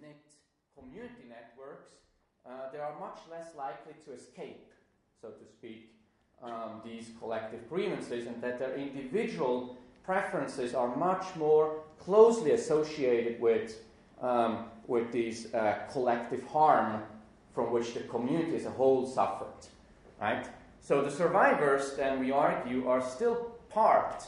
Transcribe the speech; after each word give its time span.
knit 0.00 0.24
community 0.78 1.24
networks, 1.28 1.88
uh, 2.46 2.70
they 2.72 2.78
are 2.78 2.98
much 3.00 3.18
less 3.30 3.54
likely 3.56 3.94
to 4.04 4.12
escape, 4.12 4.70
so 5.20 5.28
to 5.28 5.44
speak, 5.44 5.94
um, 6.42 6.80
these 6.84 7.10
collective 7.18 7.68
grievances, 7.68 8.26
and 8.26 8.42
that 8.42 8.58
their 8.58 8.74
individual 8.74 9.76
preferences 10.04 10.74
are 10.74 10.94
much 10.96 11.24
more 11.36 11.82
closely 11.98 12.50
associated 12.50 13.40
with, 13.40 13.82
um, 14.20 14.66
with 14.86 15.10
these 15.10 15.54
uh, 15.54 15.78
collective 15.90 16.42
harm 16.44 17.02
from 17.54 17.72
which 17.72 17.94
the 17.94 18.00
community 18.00 18.56
as 18.56 18.66
a 18.66 18.70
whole 18.70 19.06
suffered. 19.06 19.68
Right? 20.20 20.46
So 20.80 21.02
the 21.02 21.10
survivors, 21.10 21.96
then 21.96 22.20
we 22.20 22.30
argue, 22.30 22.88
are 22.88 23.02
still 23.02 23.52
part. 23.70 24.26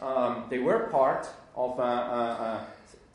Um, 0.00 0.46
they 0.50 0.58
were 0.58 0.88
part 0.88 1.28
of 1.54 1.78
a, 1.78 1.82
uh 1.82 2.64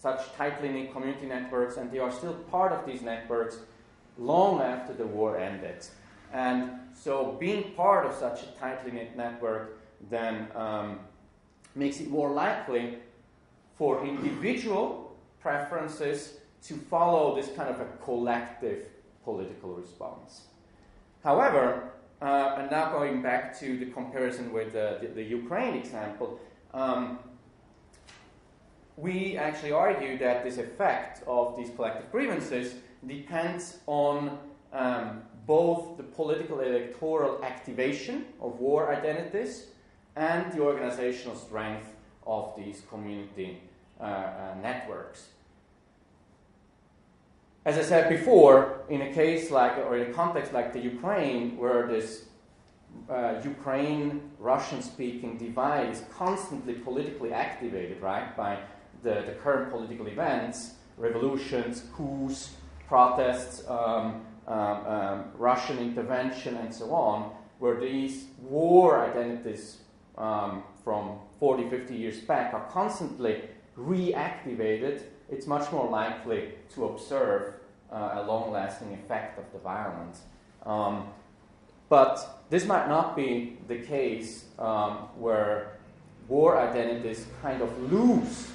such 0.02 0.34
tightly 0.34 0.70
knit 0.70 0.92
community 0.92 1.28
networks, 1.28 1.78
and 1.78 1.92
they 1.92 2.00
are 2.00 2.12
still 2.12 2.34
part 2.50 2.72
of 2.72 2.86
these 2.86 3.02
networks 3.02 3.60
long 4.18 4.60
after 4.62 4.94
the 4.94 5.06
war 5.06 5.38
ended. 5.38 5.86
And 6.34 6.72
so, 6.94 7.38
being 7.40 7.74
part 7.74 8.06
of 8.06 8.14
such 8.14 8.44
a 8.44 8.48
tightly 8.60 8.92
knit 8.92 9.16
network 9.16 9.78
then 10.10 10.48
um, 10.56 11.00
makes 11.76 12.00
it 12.00 12.10
more 12.10 12.32
likely 12.32 12.98
for 13.78 14.04
individual 14.06 15.16
preferences 15.40 16.40
to 16.64 16.74
follow 16.74 17.36
this 17.36 17.50
kind 17.56 17.70
of 17.70 17.80
a 17.80 17.86
collective 18.04 18.88
political 19.24 19.74
response. 19.76 20.48
However, 21.24 21.92
uh, 22.22 22.56
and 22.60 22.72
now 22.72 22.92
going 22.92 23.22
back 23.22 23.58
to 23.60 23.78
the 23.78 23.86
comparison 23.88 24.52
with 24.52 24.76
uh, 24.76 24.98
the, 25.02 25.08
the, 25.08 25.24
Ukraine 25.24 25.76
example, 25.76 26.40
um, 26.74 27.20
we 28.98 29.38
actually 29.38 29.72
argue 29.72 30.18
that 30.18 30.44
this 30.44 30.58
effect 30.58 31.24
of 31.28 31.56
these 31.58 31.70
collective 31.76 32.12
grievances 32.12 32.76
depends 33.08 33.80
on 33.88 34.38
um, 34.74 35.22
both 35.48 35.98
the 35.98 36.04
political 36.04 36.60
electoral 36.60 37.44
activation 37.44 38.26
of 38.42 38.60
war 38.60 38.94
identities 38.94 39.68
and 40.16 40.52
the 40.52 40.60
organizational 40.60 41.36
strength 41.36 41.88
of 42.28 42.54
these 42.56 42.84
community 42.90 43.60
uh, 44.00 44.04
uh, 44.04 44.56
networks. 44.62 45.30
As 47.64 47.78
I 47.78 47.84
said 47.84 48.10
before, 48.10 48.82
in 48.90 49.02
a 49.02 49.14
case 49.14 49.52
like, 49.52 49.78
or 49.78 49.98
in 49.98 50.10
a 50.10 50.14
context 50.14 50.52
like 50.54 50.74
the 50.74 50.80
Ukraine, 50.80 51.58
where 51.58 51.86
this 51.88 52.26
uh, 53.10 53.36
Ukraine 53.44 54.22
Russian 54.40 54.82
speaking 54.82 55.38
divide 55.38 55.90
is 55.90 56.04
constantly 56.12 56.74
politically 56.74 57.32
activated, 57.32 58.02
right, 58.02 58.36
by 58.36 58.58
the, 59.04 59.24
the 59.26 59.36
current 59.42 59.72
political 59.72 60.08
events, 60.08 60.74
revolutions, 60.98 61.84
coups, 61.96 62.52
protests, 62.88 63.68
um, 63.68 64.26
um, 64.48 64.86
um, 64.86 65.26
Russian 65.38 65.80
intervention, 65.80 66.58
and 66.58 66.74
so 66.74 66.92
on, 66.92 67.32
where 67.60 67.80
these 67.80 68.26
war 68.42 69.00
identities 69.06 69.78
um, 70.18 70.64
from 70.84 71.20
40, 71.40 71.70
50 71.70 71.96
years 71.96 72.20
back 72.20 72.54
are 72.54 72.66
constantly 72.70 73.42
reactivated, 73.78 75.04
it's 75.30 75.48
much 75.48 75.72
more 75.72 75.90
likely 75.90 76.54
to 76.74 76.86
observe 76.86 77.54
uh, 77.92 78.12
a 78.16 78.24
long 78.24 78.52
lasting 78.52 78.94
effect 78.94 79.40
of 79.40 79.46
the 79.54 79.60
violence. 79.60 80.22
Um, 80.66 81.08
but 81.90 82.44
this 82.50 82.66
might 82.66 82.88
not 82.88 83.16
be 83.16 83.58
the 83.68 83.78
case 83.78 84.46
um, 84.60 85.10
where 85.18 85.78
war 86.28 86.60
identities 86.60 87.26
kind 87.42 87.62
of 87.62 87.92
lose 87.92 88.48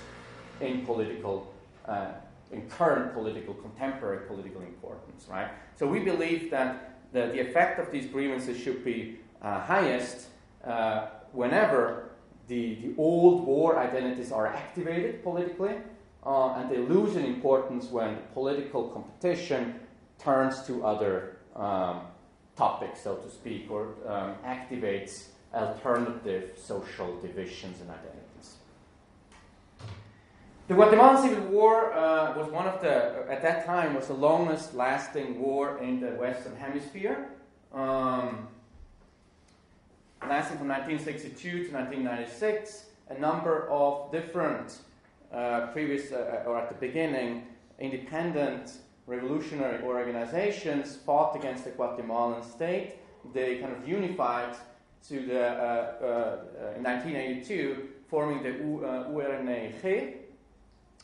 in 0.61 0.85
political 0.85 1.53
uh, 1.87 2.13
in 2.53 2.69
current 2.69 3.13
political, 3.13 3.55
contemporary 3.55 4.27
political 4.27 4.61
importance, 4.63 5.27
right? 5.29 5.49
So 5.75 5.87
we 5.87 6.01
believe 6.01 6.51
that 6.51 6.99
the, 7.13 7.27
the 7.27 7.41
effect 7.41 7.79
of 7.79 7.91
these 7.91 8.07
grievances 8.07 8.59
should 8.59 8.85
be 8.85 9.19
uh, 9.43 9.61
highest 9.61 10.29
uh, 10.65 11.09
whenever 11.33 12.11
the, 12.49 12.77
the 12.77 12.95
old 12.97 13.45
war 13.45 13.79
identities 13.79 14.31
are 14.31 14.47
activated 14.47 15.23
politically, 15.23 15.75
uh, 16.25 16.55
and 16.55 16.71
they 16.71 16.79
lose 16.79 17.17
in 17.17 17.25
importance 17.25 17.87
when 17.87 18.19
political 18.33 18.89
competition 18.89 19.81
turns 20.19 20.63
to 20.67 20.85
other 20.85 21.39
um, 21.55 22.01
topics, 22.57 23.03
so 23.03 23.17
to 23.17 23.31
speak, 23.31 23.71
or 23.71 23.95
um, 24.07 24.35
activates 24.45 25.29
alternative 25.55 26.51
social 26.57 27.19
divisions 27.21 27.81
and 27.81 27.91
identities. 27.91 28.26
The 30.69 30.75
Guatemalan 30.75 31.23
Civil 31.23 31.45
War 31.53 31.93
uh, 31.93 32.37
was 32.37 32.51
one 32.51 32.67
of 32.67 32.81
the, 32.81 33.25
at 33.31 33.41
that 33.43 33.67
time, 33.67 33.95
was 33.95 34.09
the 34.09 34.15
longest 34.15 34.75
lasting 34.75 35.41
war 35.41 35.79
in 35.79 36.01
the 36.01 36.09
Western 36.09 36.57
Hemisphere. 36.57 37.29
Um, 37.73 38.49
lasting 40.23 40.59
from 40.59 40.67
1962 40.67 41.69
to 41.69 41.73
1996, 41.73 42.87
a 43.11 43.19
number 43.21 43.71
of 43.71 44.11
different 44.11 44.79
uh, 45.33 45.69
previous, 45.69 46.11
uh, 46.11 46.43
or 46.49 46.59
at 46.59 46.69
the 46.69 46.75
beginning, 46.85 47.47
independent 47.79 48.73
revolutionary 49.07 49.85
organizations 49.85 50.97
fought 50.97 51.37
against 51.37 51.63
the 51.63 51.71
Guatemalan 51.71 52.43
state. 52.43 52.97
They 53.33 53.59
kind 53.59 53.73
of 53.73 53.89
unified 53.89 54.57
to 55.07 55.27
the, 55.27 55.47
uh, 55.47 55.95
uh 56.03 56.77
in 56.77 56.83
1982, 56.83 57.89
forming 58.09 58.43
the 58.43 58.51
URNG, 58.51 60.26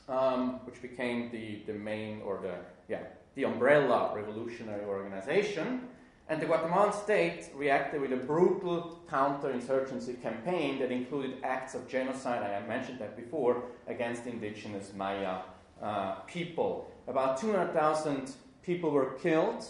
um, 0.09 0.61
which 0.67 0.81
became 0.83 1.31
the, 1.31 1.63
the 1.67 1.79
main 1.79 2.21
or 2.23 2.39
the 2.43 2.55
yeah 2.89 3.03
the 3.35 3.45
umbrella 3.45 4.13
revolutionary 4.15 4.85
organization. 4.85 5.89
And 6.29 6.41
the 6.41 6.47
Guatemalan 6.47 6.93
state 6.93 7.51
reacted 7.55 8.01
with 8.01 8.13
a 8.13 8.17
brutal 8.17 9.01
counterinsurgency 9.11 10.23
campaign 10.23 10.79
that 10.79 10.91
included 10.91 11.39
acts 11.43 11.75
of 11.75 11.89
genocide, 11.89 12.43
I 12.43 12.67
mentioned 12.67 12.99
that 13.01 13.17
before, 13.17 13.65
against 13.87 14.27
indigenous 14.27 14.93
Maya 14.97 15.41
uh, 15.83 16.15
people. 16.27 16.91
About 17.09 17.39
200,000 17.39 18.33
people 18.63 18.91
were 18.91 19.15
killed, 19.15 19.67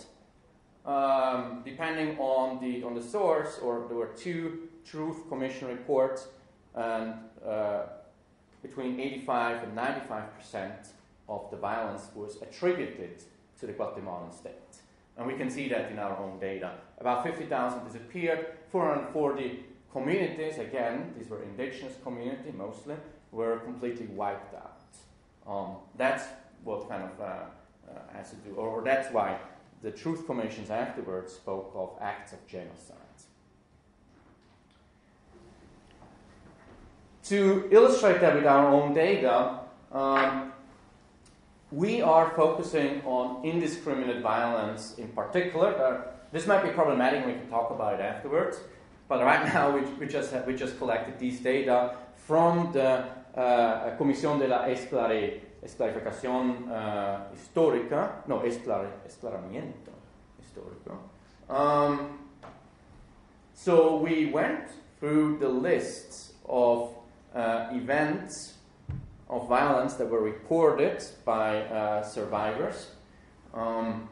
um, 0.85 1.63
depending 1.65 2.19
on 2.19 2.61
the, 2.61 2.85
on 2.85 2.95
the 2.95 3.03
source, 3.03 3.59
or 3.63 3.87
there 3.89 3.97
were 3.97 4.13
two 4.17 4.69
Truth 4.85 5.29
Commission 5.29 5.69
reports, 5.69 6.29
and 6.75 7.15
uh, 7.47 7.85
between 8.63 8.99
85 9.01 9.65
and 9.65 9.75
95 9.75 10.39
percent 10.39 10.89
of 11.29 11.51
the 11.51 11.57
violence 11.57 12.09
was 12.15 12.41
attributed 12.43 13.23
to 13.61 13.67
the 13.67 13.73
Guatemalan 13.73 14.33
state. 14.33 14.53
And 15.17 15.27
we 15.27 15.35
can 15.35 15.51
see 15.51 15.69
that 15.69 15.91
in 15.91 15.99
our 15.99 16.17
own 16.17 16.39
data. 16.39 16.73
About 16.99 17.23
50,000 17.25 17.85
disappeared, 17.85 18.47
440 18.71 19.65
communities, 19.93 20.59
again, 20.59 21.15
these 21.19 21.29
were 21.29 21.43
indigenous 21.43 21.95
communities 22.03 22.55
mostly, 22.57 22.97
were 23.31 23.59
completely 23.59 24.07
wiped 24.07 24.55
out. 24.55 24.81
Um, 25.47 25.77
that's 25.97 26.25
what 26.65 26.89
kind 26.89 27.03
of 27.03 27.21
uh, 27.21 27.25
uh, 27.25 28.17
has 28.17 28.31
to 28.31 28.37
do, 28.37 28.55
or, 28.55 28.69
or 28.69 28.83
that's 28.83 29.13
why 29.13 29.39
the 29.83 29.91
truth 29.91 30.27
commissions 30.27 30.71
afterwards 30.71 31.33
spoke 31.33 31.73
of 31.75 31.91
acts 32.01 32.33
of 32.33 32.47
genocide. 32.47 33.02
To 37.27 37.69
illustrate 37.71 38.21
that 38.21 38.35
with 38.35 38.47
our 38.47 38.67
own 38.67 38.95
data, 38.95 39.61
um, 39.93 40.53
we 41.71 42.03
are 42.03 42.31
focusing 42.35 43.01
on 43.05 43.45
indiscriminate 43.45 44.23
violence 44.23 44.97
in 44.99 45.09
particular. 45.09 45.69
Uh, 45.69 46.11
this 46.33 46.47
might 46.47 46.63
be 46.65 46.71
problematic, 46.71 47.25
we 47.25 47.35
can 47.35 47.49
talk 47.49 47.71
about 47.71 47.95
it 47.95 48.01
afterwards. 48.01 48.59
But 49.09 49.23
right 49.23 49.45
now, 49.55 49.71
we, 49.71 49.83
we, 50.01 50.07
just, 50.07 50.33
have, 50.33 50.47
we 50.47 50.57
just 50.57 50.79
collected 50.79 51.19
these 51.19 51.41
data 51.41 51.97
from 52.27 52.73
the 52.73 53.05
uh, 53.37 53.97
Comisión 53.97 54.39
de 54.39 54.49
la 54.49 54.67
Esclare, 54.67 55.41
Esclarificación 55.65 56.69
uh, 56.71 57.21
Histórica, 57.35 58.27
no, 58.27 58.43
esclare, 58.43 58.89
Esclaramiento 59.07 59.93
Histórico. 60.41 60.99
Um, 61.49 62.19
so 63.55 63.97
we 63.97 64.27
went 64.27 64.69
through 64.99 65.39
the 65.39 65.49
lists 65.49 66.33
of 66.49 66.95
uh, 67.35 67.69
events 67.73 68.55
of 69.29 69.49
violence 69.49 69.95
that 69.95 70.09
were 70.09 70.21
reported 70.21 71.03
by 71.25 71.63
uh, 71.63 72.03
survivors. 72.03 72.91
Um, 73.55 74.09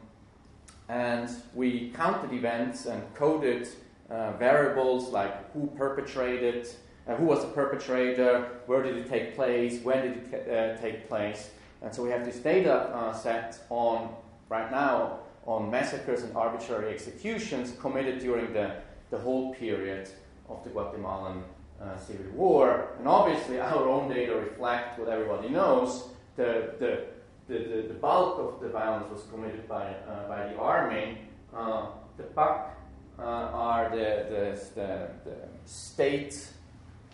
and 0.89 1.29
we 1.53 1.91
counted 1.95 2.33
events 2.33 2.85
and 2.85 3.01
coded 3.15 3.67
uh, 4.09 4.33
variables 4.33 5.09
like 5.09 5.51
who 5.53 5.67
perpetrated, 5.77 6.67
uh, 7.07 7.15
who 7.15 7.25
was 7.25 7.41
the 7.41 7.47
perpetrator, 7.47 8.61
where 8.65 8.83
did 8.83 8.97
it 8.97 9.07
take 9.07 9.35
place, 9.35 9.81
when 9.83 10.01
did 10.01 10.33
it 10.33 10.49
uh, 10.49 10.81
take 10.81 11.07
place. 11.07 11.51
And 11.81 11.93
so 11.93 12.03
we 12.03 12.09
have 12.09 12.25
this 12.25 12.37
data 12.37 12.73
uh, 12.73 13.13
set 13.13 13.59
on, 13.69 14.13
right 14.49 14.69
now, 14.69 15.19
on 15.45 15.71
massacres 15.71 16.23
and 16.23 16.35
arbitrary 16.35 16.93
executions 16.93 17.73
committed 17.79 18.19
during 18.19 18.53
the, 18.53 18.75
the 19.09 19.17
whole 19.17 19.53
period 19.55 20.09
of 20.49 20.63
the 20.63 20.69
Guatemalan 20.69 21.43
uh, 21.83 21.97
civil 21.97 22.31
war. 22.33 22.89
And 22.99 23.07
obviously, 23.07 23.59
our 23.59 23.87
own 23.87 24.09
data 24.09 24.35
reflect 24.35 24.99
what 24.99 25.09
everybody 25.09 25.49
knows. 25.49 26.09
The, 26.35 26.73
the, 26.79 27.03
the, 27.47 27.59
the, 27.59 27.81
the, 27.89 27.93
bulk 27.93 28.39
of 28.39 28.61
the 28.61 28.69
violence 28.69 29.11
was 29.11 29.23
committed 29.31 29.67
by, 29.67 29.93
uh, 30.07 30.27
by 30.27 30.47
the 30.47 30.57
army. 30.57 31.17
Uh, 31.53 31.87
the 32.17 32.23
PAC 32.23 32.77
uh, 33.19 33.21
are 33.21 33.89
the, 33.89 33.95
the, 33.95 34.59
the, 34.75 35.09
the 35.29 35.35
state 35.65 36.47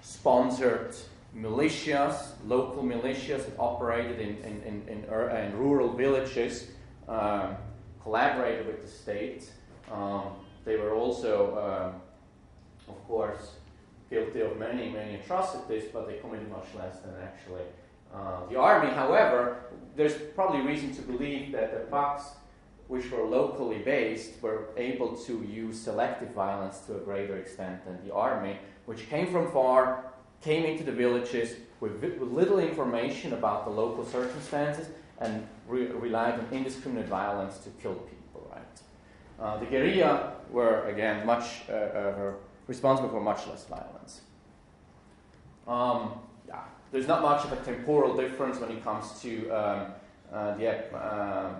sponsored 0.02 0.96
militias, 1.36 2.31
local 2.46 2.84
militias 2.84 3.46
that 3.46 3.54
operated 3.60 4.19
in, 4.19 4.38
in, 4.38 4.62
in, 4.64 4.88
in, 4.88 5.38
in 5.38 5.58
rural 5.58 5.94
villages, 5.94 6.68
um, 7.08 7.56
collaborated 8.02 8.66
with 8.66 8.81
the 8.81 8.88
state. 8.88 9.50
Um, 9.92 10.24
they 10.66 10.78
were 10.78 10.94
also, 10.94 11.94
um, 11.96 12.02
of 12.88 13.08
course, 13.08 13.52
guilty 14.09 14.42
of 14.42 14.57
many, 14.57 14.89
many 14.89 15.15
atrocities, 15.15 15.86
but 15.92 16.07
they 16.07 16.18
committed 16.18 16.50
much 16.50 16.68
less 16.75 17.00
than 17.00 17.13
actually 17.21 17.63
uh, 18.13 18.45
the 18.50 18.57
army. 18.57 18.92
However, 18.94 19.57
there's 19.95 20.15
probably 20.36 20.62
reason 20.62 20.95
to 20.95 21.01
believe 21.01 21.51
that 21.51 21.74
the 21.74 21.92
PACs, 21.95 22.24
which 22.88 23.12
were 23.12 23.24
locally 23.24 23.80
based, 23.80 24.42
were 24.42 24.69
able 24.77 25.15
to 25.15 25.44
use 25.44 25.80
selective 25.80 26.30
violence 26.30 26.80
to 26.88 26.95
a 26.95 27.00
greater 27.00 27.38
extent 27.38 27.83
than 27.86 27.98
the 28.07 28.13
army, 28.13 28.57
which 28.86 29.09
came 29.09 29.27
from 29.31 29.51
far, 29.51 30.06
came 30.42 30.63
into 30.63 30.83
the 30.83 30.92
villages 30.92 31.56
with, 31.81 32.01
with 32.01 32.31
little 32.31 32.59
information 32.59 33.33
about 33.33 33.65
the 33.65 33.71
local 33.71 34.06
circumstances, 34.06 34.88
and 35.19 35.45
re- 35.68 35.88
relied 35.88 36.36
on 36.36 36.48
indiscriminate 36.51 37.07
violence 37.07 37.57
to 37.57 37.69
kill 37.81 37.95
people. 37.95 38.50
Right? 38.54 38.63
Uh, 39.39 39.57
the 39.57 39.65
guerrilla 39.65 40.33
were 40.50 40.88
again 40.88 41.25
much 41.25 41.68
uh, 41.69 42.31
responsible 42.68 43.10
for 43.10 43.22
much 43.22 43.48
less 43.48 43.66
violence. 43.66 44.22
Um, 45.68 46.14
yeah, 46.48 46.62
there's 46.92 47.08
not 47.08 47.22
much 47.22 47.46
of 47.46 47.52
a 47.54 47.58
temporal 47.58 48.16
difference 48.16 48.60
when 48.60 48.72
it 48.72 48.84
comes 48.84 49.19
to 49.22 49.50
um, 49.50 49.88
uh, 50.31 50.56
the 50.56 50.96
uh, 50.96 51.54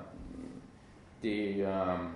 the 1.22 1.66
um, 1.66 2.16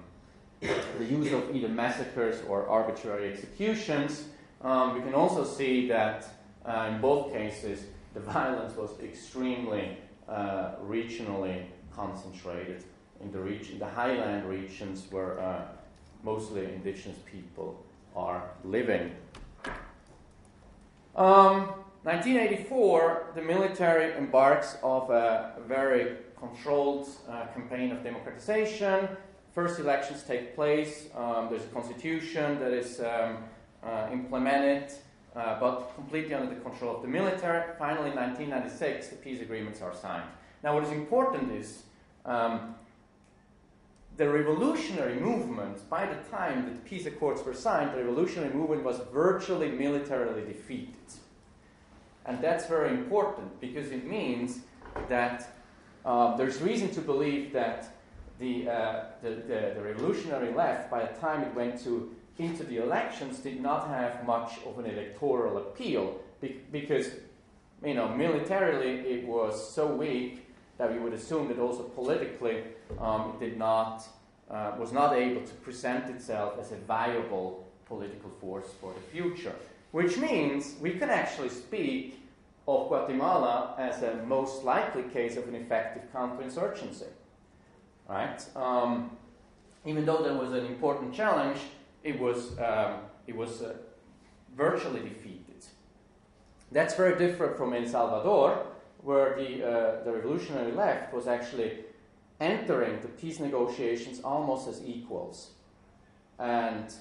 the 0.61 1.05
use 1.05 1.31
of 1.33 1.55
either 1.55 1.67
massacres 1.67 2.41
or 2.47 2.67
arbitrary 2.67 3.31
executions. 3.31 4.25
Um, 4.61 4.93
we 4.93 5.01
can 5.01 5.15
also 5.15 5.43
see 5.43 5.87
that 5.87 6.27
uh, 6.65 6.91
in 6.91 7.01
both 7.01 7.33
cases 7.33 7.85
the 8.13 8.19
violence 8.19 8.75
was 8.75 8.91
extremely 9.01 9.97
uh, 10.29 10.75
regionally 10.85 11.63
concentrated 11.95 12.83
in 13.21 13.31
the 13.31 13.39
region, 13.39 13.79
the 13.79 13.85
highland 13.87 14.47
regions 14.47 15.07
where 15.11 15.39
uh, 15.39 15.61
mostly 16.23 16.65
indigenous 16.65 17.17
people 17.25 17.83
are 18.15 18.49
living. 18.63 19.11
Um, 21.15 21.73
1984, 22.03 23.33
the 23.35 23.41
military 23.41 24.17
embarks 24.17 24.77
of 24.81 25.09
a 25.09 25.53
very 25.67 26.17
controlled 26.39 27.07
uh, 27.29 27.45
campaign 27.47 27.91
of 27.91 28.03
democratization. 28.03 29.07
First 29.53 29.79
elections 29.79 30.23
take 30.23 30.55
place. 30.55 31.09
Um, 31.15 31.47
there's 31.49 31.63
a 31.63 31.67
constitution 31.67 32.59
that 32.59 32.71
is 32.71 33.01
um, 33.01 33.37
uh, 33.83 34.07
implemented, 34.11 34.91
uh, 35.35 35.59
but 35.59 35.93
completely 35.95 36.33
under 36.33 36.53
the 36.55 36.61
control 36.61 36.95
of 36.95 37.01
the 37.01 37.07
military. 37.07 37.63
Finally, 37.77 38.11
in 38.11 38.15
1996, 38.15 39.09
the 39.09 39.15
peace 39.17 39.41
agreements 39.41 39.81
are 39.81 39.93
signed. 39.93 40.29
Now, 40.63 40.73
what 40.73 40.83
is 40.83 40.91
important 40.91 41.51
is 41.51 41.83
um, 42.25 42.75
the 44.17 44.29
revolutionary 44.29 45.19
movement, 45.19 45.89
by 45.89 46.05
the 46.05 46.15
time 46.29 46.65
that 46.65 46.85
peace 46.85 47.05
accords 47.05 47.43
were 47.43 47.53
signed, 47.53 47.93
the 47.93 47.97
revolutionary 48.03 48.53
movement 48.53 48.83
was 48.83 48.99
virtually 49.11 49.71
militarily 49.71 50.43
defeated. 50.45 50.95
And 52.25 52.41
that's 52.41 52.67
very 52.67 52.89
important 52.89 53.59
because 53.59 53.91
it 53.91 54.05
means 54.05 54.59
that 55.09 55.55
uh, 56.05 56.35
there's 56.35 56.61
reason 56.61 56.89
to 56.91 57.01
believe 57.01 57.53
that 57.53 57.95
the, 58.39 58.69
uh, 58.69 59.03
the, 59.21 59.29
the, 59.29 59.71
the, 59.75 59.81
revolutionary 59.81 60.53
left, 60.53 60.89
by 60.89 61.05
the 61.05 61.19
time 61.19 61.43
it 61.43 61.53
went 61.53 61.79
to, 61.83 62.13
into 62.37 62.63
the 62.63 62.77
elections, 62.77 63.39
did 63.39 63.61
not 63.61 63.87
have 63.87 64.25
much 64.25 64.53
of 64.65 64.79
an 64.79 64.85
electoral 64.85 65.57
appeal 65.57 66.19
be- 66.41 66.59
because, 66.71 67.11
you 67.85 67.93
know, 67.93 68.07
militarily 68.09 68.99
it 68.99 69.27
was 69.27 69.73
so 69.73 69.87
weak 69.87 70.47
that 70.81 70.91
we 70.91 70.97
would 70.97 71.13
assume 71.13 71.47
that 71.47 71.59
also 71.59 71.83
politically 71.83 72.63
um, 72.99 73.33
it 73.35 73.39
did 73.39 73.55
not, 73.55 74.03
uh, 74.49 74.71
was 74.79 74.91
not 74.91 75.13
able 75.13 75.41
to 75.45 75.53
present 75.65 76.09
itself 76.09 76.53
as 76.59 76.71
a 76.71 76.75
viable 76.87 77.67
political 77.85 78.31
force 78.41 78.65
for 78.81 78.91
the 78.91 78.99
future. 79.11 79.53
Which 79.91 80.17
means 80.17 80.73
we 80.81 80.93
can 80.93 81.11
actually 81.11 81.49
speak 81.49 82.19
of 82.67 82.87
Guatemala 82.87 83.75
as 83.77 84.01
a 84.01 84.23
most 84.25 84.63
likely 84.63 85.03
case 85.03 85.37
of 85.37 85.47
an 85.47 85.53
effective 85.53 86.11
counterinsurgency. 86.11 87.11
Right? 88.09 88.43
Um, 88.55 89.15
even 89.85 90.03
though 90.03 90.23
there 90.23 90.33
was 90.33 90.51
an 90.51 90.65
important 90.65 91.13
challenge, 91.13 91.59
it 92.03 92.19
was, 92.19 92.57
um, 92.57 93.01
it 93.27 93.35
was 93.35 93.61
uh, 93.61 93.75
virtually 94.57 95.01
defeated. 95.01 95.63
That's 96.71 96.95
very 96.95 97.19
different 97.19 97.55
from 97.55 97.71
El 97.73 97.85
Salvador, 97.85 98.65
where 99.03 99.35
the, 99.35 99.63
uh, 99.63 100.03
the 100.03 100.11
revolutionary 100.11 100.71
left 100.71 101.13
was 101.13 101.27
actually 101.27 101.79
entering 102.39 102.99
the 103.01 103.07
peace 103.07 103.39
negotiations 103.39 104.19
almost 104.21 104.67
as 104.67 104.81
equals. 104.85 105.51
And 106.39 106.91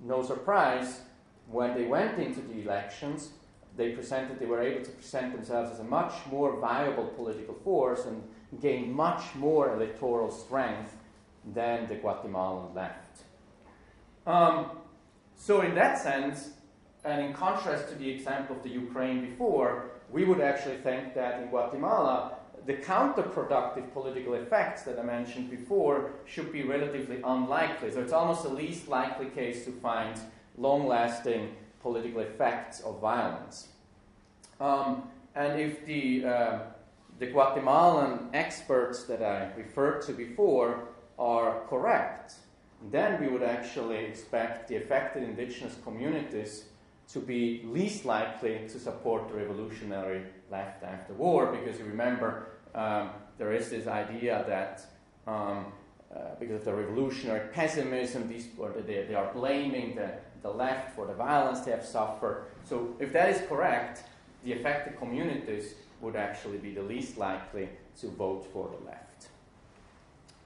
no 0.00 0.22
surprise, 0.22 1.00
when 1.48 1.74
they 1.74 1.84
went 1.84 2.18
into 2.18 2.40
the 2.40 2.62
elections, 2.62 3.30
they 3.76 3.90
presented, 3.90 4.38
they 4.38 4.46
were 4.46 4.62
able 4.62 4.84
to 4.84 4.90
present 4.90 5.32
themselves 5.34 5.72
as 5.72 5.80
a 5.80 5.84
much 5.84 6.12
more 6.30 6.58
viable 6.58 7.06
political 7.06 7.54
force 7.54 8.04
and 8.04 8.22
gained 8.60 8.92
much 8.92 9.34
more 9.34 9.74
electoral 9.74 10.30
strength 10.30 10.96
than 11.54 11.88
the 11.88 11.94
Guatemalan 11.96 12.74
left. 12.74 13.22
Um, 14.26 14.66
so, 15.36 15.62
in 15.62 15.74
that 15.74 15.98
sense, 15.98 16.50
and 17.04 17.24
in 17.24 17.32
contrast 17.32 17.88
to 17.88 17.94
the 17.94 18.08
example 18.08 18.56
of 18.56 18.62
the 18.62 18.68
Ukraine 18.68 19.24
before, 19.24 19.90
we 20.12 20.24
would 20.24 20.40
actually 20.40 20.76
think 20.78 21.14
that 21.14 21.42
in 21.42 21.48
Guatemala, 21.48 22.36
the 22.66 22.74
counterproductive 22.74 23.92
political 23.92 24.34
effects 24.34 24.82
that 24.82 24.98
I 24.98 25.02
mentioned 25.02 25.50
before 25.50 26.12
should 26.26 26.52
be 26.52 26.62
relatively 26.62 27.20
unlikely. 27.24 27.90
So 27.90 28.00
it's 28.00 28.12
almost 28.12 28.42
the 28.42 28.50
least 28.50 28.88
likely 28.88 29.26
case 29.26 29.64
to 29.64 29.72
find 29.72 30.20
long 30.58 30.86
lasting 30.86 31.54
political 31.80 32.20
effects 32.20 32.80
of 32.80 33.00
violence. 33.00 33.68
Um, 34.60 35.04
and 35.34 35.58
if 35.58 35.86
the, 35.86 36.24
uh, 36.24 36.58
the 37.18 37.26
Guatemalan 37.26 38.28
experts 38.34 39.04
that 39.04 39.22
I 39.22 39.50
referred 39.56 40.02
to 40.02 40.12
before 40.12 40.88
are 41.18 41.62
correct, 41.68 42.34
then 42.90 43.20
we 43.20 43.28
would 43.28 43.42
actually 43.42 44.04
expect 44.04 44.68
the 44.68 44.76
affected 44.76 45.22
indigenous 45.22 45.76
communities 45.84 46.64
to 47.12 47.18
be 47.18 47.62
least 47.64 48.04
likely 48.04 48.60
to 48.68 48.78
support 48.78 49.28
the 49.28 49.34
revolutionary 49.34 50.22
left 50.50 50.82
after 50.84 51.12
war, 51.14 51.46
because 51.46 51.78
you 51.78 51.84
remember 51.84 52.48
um, 52.74 53.10
there 53.38 53.52
is 53.52 53.70
this 53.70 53.86
idea 53.86 54.44
that 54.46 54.84
um, 55.26 55.72
uh, 56.14 56.34
because 56.38 56.60
of 56.60 56.64
the 56.64 56.74
revolutionary 56.74 57.48
pessimism, 57.52 58.28
these, 58.28 58.48
they, 58.86 59.04
they 59.04 59.14
are 59.14 59.32
blaming 59.32 59.94
the, 59.94 60.10
the 60.42 60.50
left 60.50 60.94
for 60.94 61.06
the 61.06 61.14
violence 61.14 61.60
they 61.60 61.70
have 61.70 61.84
suffered. 61.84 62.46
So, 62.64 62.96
if 62.98 63.12
that 63.12 63.28
is 63.30 63.46
correct, 63.48 64.04
the 64.44 64.54
affected 64.54 64.98
communities 64.98 65.74
would 66.00 66.16
actually 66.16 66.58
be 66.58 66.74
the 66.74 66.82
least 66.82 67.16
likely 67.18 67.68
to 68.00 68.08
vote 68.08 68.46
for 68.52 68.68
the 68.68 68.84
left. 68.86 69.28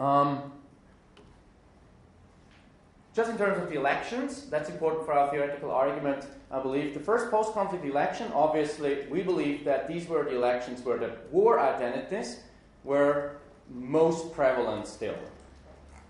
Um, 0.01 0.53
just 3.15 3.31
in 3.31 3.39
terms 3.39 3.63
of 3.63 3.71
the 3.71 3.77
elections, 3.77 4.47
that's 4.47 4.69
important 4.69 5.07
for 5.07 5.13
our 5.13 5.31
theoretical 5.31 5.71
argument. 5.71 6.27
I 6.51 6.61
believe 6.61 6.95
the 6.95 7.01
first 7.01 7.31
post 7.31 7.53
conflict 7.55 7.85
election, 7.85 8.31
obviously, 8.35 9.07
we 9.09 9.23
believe 9.23 9.65
that 9.65 9.87
these 9.87 10.09
were 10.09 10.25
the 10.25 10.35
elections 10.35 10.83
where 10.83 10.99
the 10.99 11.13
war 11.31 11.61
identities 11.61 12.41
were 12.83 13.37
most 13.71 14.33
prevalent 14.35 14.89
still. 14.89 15.17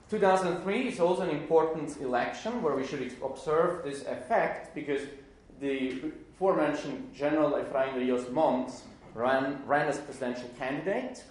2003 0.09 0.89
is 0.89 0.99
also 0.99 1.23
an 1.23 1.31
important 1.31 2.01
election 2.01 2.63
where 2.63 2.75
we 2.75 2.87
should 2.87 3.13
observe 3.23 3.85
this 3.85 4.03
effect 4.07 4.75
because 4.75 5.03
the 5.61 6.11
aforementioned 6.35 7.15
General 7.15 7.53
Efrain 7.53 7.97
Rios 7.97 8.31
Montt 8.31 8.71
ran, 9.15 9.61
ran 9.67 9.89
as 9.89 9.99
presidential 9.99 10.49
candidate. 10.59 11.23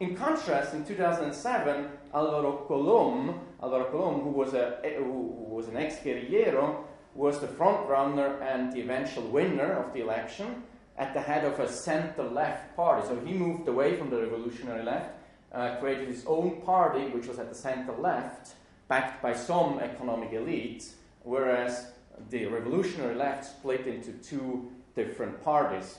In 0.00 0.16
contrast, 0.16 0.74
in 0.74 0.84
2007, 0.84 1.88
Alvaro 2.12 2.66
Colom, 2.68 3.38
Alvaro 3.64 3.90
Colom, 3.90 4.22
who 4.22 4.28
was, 4.28 4.52
a, 4.52 4.78
who 4.98 5.34
was 5.48 5.68
an 5.68 5.78
ex-guerrillero, 5.78 6.84
was 7.14 7.40
the 7.40 7.46
front 7.46 7.88
runner 7.88 8.38
and 8.42 8.70
the 8.72 8.80
eventual 8.82 9.26
winner 9.28 9.72
of 9.72 9.94
the 9.94 10.00
election 10.00 10.62
at 10.98 11.14
the 11.14 11.20
head 11.20 11.44
of 11.44 11.58
a 11.58 11.66
center-left 11.66 12.76
party. 12.76 13.06
So 13.08 13.18
he 13.24 13.32
moved 13.32 13.66
away 13.66 13.96
from 13.96 14.10
the 14.10 14.20
revolutionary 14.20 14.84
left, 14.84 15.12
uh, 15.52 15.76
created 15.76 16.08
his 16.08 16.26
own 16.26 16.60
party, 16.60 17.06
which 17.08 17.26
was 17.26 17.38
at 17.38 17.48
the 17.48 17.54
center-left, 17.54 18.54
backed 18.86 19.22
by 19.22 19.32
some 19.32 19.78
economic 19.78 20.32
elites, 20.32 20.92
whereas 21.22 21.86
the 22.28 22.44
revolutionary 22.46 23.14
left 23.14 23.46
split 23.46 23.86
into 23.86 24.12
two 24.12 24.70
different 24.94 25.42
parties. 25.42 25.98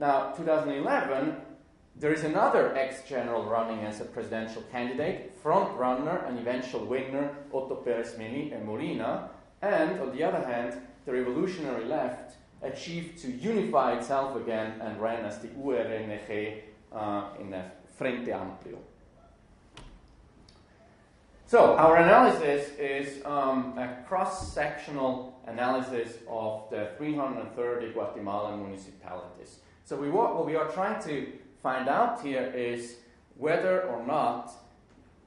Now, 0.00 0.32
2011, 0.32 1.36
there 1.96 2.12
is 2.12 2.24
another 2.24 2.76
ex-general 2.76 3.44
running 3.44 3.84
as 3.84 4.00
a 4.00 4.04
presidential 4.04 4.62
candidate, 4.72 5.36
front 5.42 5.76
runner 5.78 6.24
and 6.26 6.38
eventual 6.38 6.84
winner, 6.84 7.36
Otto 7.52 7.76
Perez 7.76 8.16
Molina, 8.18 9.30
and 9.62 10.00
on 10.00 10.14
the 10.14 10.22
other 10.24 10.44
hand, 10.44 10.80
the 11.06 11.12
revolutionary 11.12 11.84
left 11.84 12.36
achieved 12.62 13.18
to 13.22 13.30
unify 13.30 13.96
itself 13.96 14.36
again 14.36 14.80
and 14.80 15.00
ran 15.00 15.24
as 15.24 15.38
the 15.38 15.48
URNG 15.48 16.62
uh, 16.92 17.28
in 17.38 17.50
the 17.50 17.62
Frente 17.96 18.28
Amplio. 18.28 18.78
So, 21.46 21.76
our 21.76 21.98
analysis 21.98 22.70
is 22.78 23.24
um, 23.24 23.78
a 23.78 24.02
cross 24.08 24.52
sectional 24.52 25.40
analysis 25.46 26.16
of 26.28 26.68
the 26.70 26.88
330 26.96 27.92
Guatemalan 27.92 28.62
municipalities. 28.62 29.58
So, 29.84 29.96
we, 29.96 30.10
what 30.10 30.44
we 30.44 30.56
are 30.56 30.68
trying 30.68 31.00
to 31.04 31.32
find 31.64 31.88
out 31.88 32.20
here 32.20 32.52
is 32.54 32.96
whether 33.38 33.84
or 33.84 34.06
not 34.06 34.52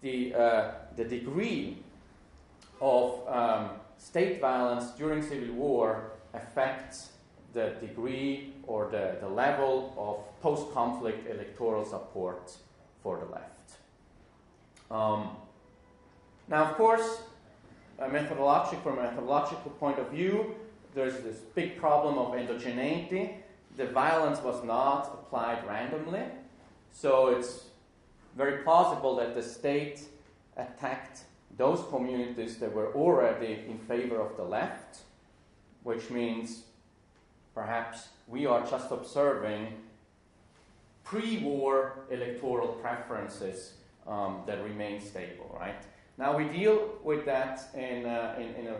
the, 0.02 0.36
uh, 0.36 0.72
the 0.96 1.04
degree 1.04 1.80
of 2.80 3.28
um, 3.28 3.72
state 3.98 4.40
violence 4.40 4.92
during 4.92 5.24
civil 5.24 5.56
war 5.56 6.12
affects 6.36 7.10
the 7.54 7.72
degree 7.82 8.54
or 8.68 8.88
the, 8.92 9.18
the 9.20 9.28
level 9.28 9.96
of 9.98 10.42
post 10.42 10.72
conflict 10.74 11.28
electoral 11.28 11.84
support 11.84 12.56
for 13.02 13.18
the 13.18 13.26
left. 13.26 13.68
Um, 14.92 15.32
now, 16.48 16.66
of 16.66 16.76
course, 16.76 17.22
a 17.98 18.08
from 18.08 19.00
a 19.00 19.02
methodological 19.02 19.72
point 19.80 19.98
of 19.98 20.12
view, 20.12 20.54
there's 20.94 21.18
this 21.24 21.38
big 21.56 21.80
problem 21.80 22.20
of 22.20 22.34
endogeneity. 22.34 23.38
The 23.78 23.86
violence 23.86 24.42
was 24.42 24.64
not 24.64 25.06
applied 25.14 25.66
randomly, 25.68 26.24
so 26.92 27.28
it's 27.28 27.66
very 28.36 28.64
plausible 28.64 29.16
that 29.18 29.36
the 29.36 29.44
state 29.44 30.02
attacked 30.58 31.22
those 31.58 31.84
communities 31.90 32.58
that 32.58 32.74
were 32.74 32.94
already 32.94 33.64
in 33.70 33.78
favor 33.78 34.20
of 34.20 34.36
the 34.36 34.44
left, 34.44 35.00
which 35.84 36.10
means 36.10 36.64
perhaps 37.54 38.10
we 38.28 38.46
are 38.46 38.66
just 38.66 38.92
observing 38.92 39.74
pre 41.04 41.38
war 41.38 42.06
electoral 42.12 42.70
preferences 42.82 43.74
um, 44.08 44.42
that 44.46 44.64
remain 44.64 45.00
stable, 45.00 45.56
right? 45.60 45.84
Now 46.18 46.36
we 46.36 46.46
deal 46.46 46.96
with 47.04 47.26
that 47.26 47.70
in, 47.76 48.06
uh, 48.06 48.36
in, 48.38 48.56
in, 48.56 48.68
a, 48.68 48.76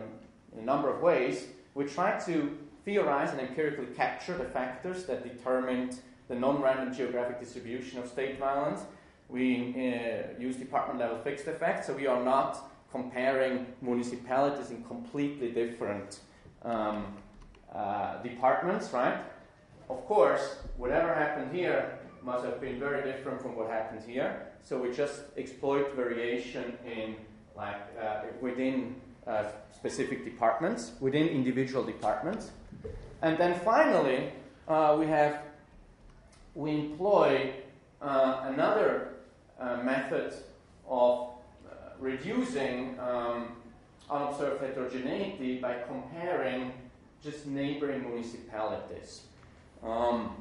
in, 0.52 0.58
a, 0.58 0.62
number 0.62 0.92
of 0.92 1.00
ways. 1.00 1.46
We 1.74 1.84
try 1.84 2.18
to 2.26 2.58
theorize 2.88 3.30
and 3.32 3.40
empirically 3.40 3.84
capture 3.94 4.34
the 4.38 4.46
factors 4.46 5.04
that 5.04 5.22
determined 5.22 6.00
the 6.28 6.34
non 6.34 6.62
random 6.62 6.90
geographic 6.94 7.38
distribution 7.38 7.98
of 7.98 8.08
state 8.08 8.38
violence. 8.38 8.80
We 9.28 9.48
uh, 9.76 10.40
use 10.40 10.56
department 10.56 10.98
level 10.98 11.18
fixed 11.18 11.46
effects, 11.48 11.86
so 11.86 11.92
we 11.92 12.06
are 12.06 12.24
not 12.24 12.70
comparing 12.90 13.66
municipalities 13.82 14.70
in 14.70 14.82
completely 14.84 15.50
different 15.50 16.20
um, 16.62 16.98
uh, 17.74 18.22
departments, 18.22 18.90
right? 18.94 19.18
Of 19.90 20.06
course, 20.06 20.44
whatever 20.78 21.12
happened 21.12 21.54
here 21.54 21.98
must 22.22 22.42
have 22.46 22.58
been 22.58 22.78
very 22.80 23.02
different 23.12 23.42
from 23.42 23.54
what 23.54 23.68
happened 23.68 24.02
here. 24.06 24.46
So 24.62 24.80
we 24.80 24.92
just 24.94 25.20
exploit 25.36 25.94
variation 25.94 26.78
in 26.86 27.16
like 27.54 27.82
uh, 28.02 28.22
within 28.40 28.94
uh, 29.26 29.44
specific 29.74 30.24
departments, 30.24 30.92
within 31.00 31.28
individual 31.28 31.84
departments, 31.84 32.52
and 33.22 33.38
then 33.38 33.58
finally 33.60 34.30
uh, 34.68 34.96
we 34.98 35.06
have 35.06 35.42
we 36.54 36.72
employ 36.72 37.52
uh, 38.00 38.46
another 38.52 39.14
uh, 39.60 39.76
method 39.82 40.34
of 40.88 41.28
reducing 41.98 42.98
um, 42.98 43.56
unobserved 44.10 44.62
heterogeneity 44.62 45.58
by 45.58 45.76
comparing 45.86 46.72
just 47.22 47.46
neighboring 47.46 48.02
municipalities. 48.02 49.22
Um, 49.82 50.36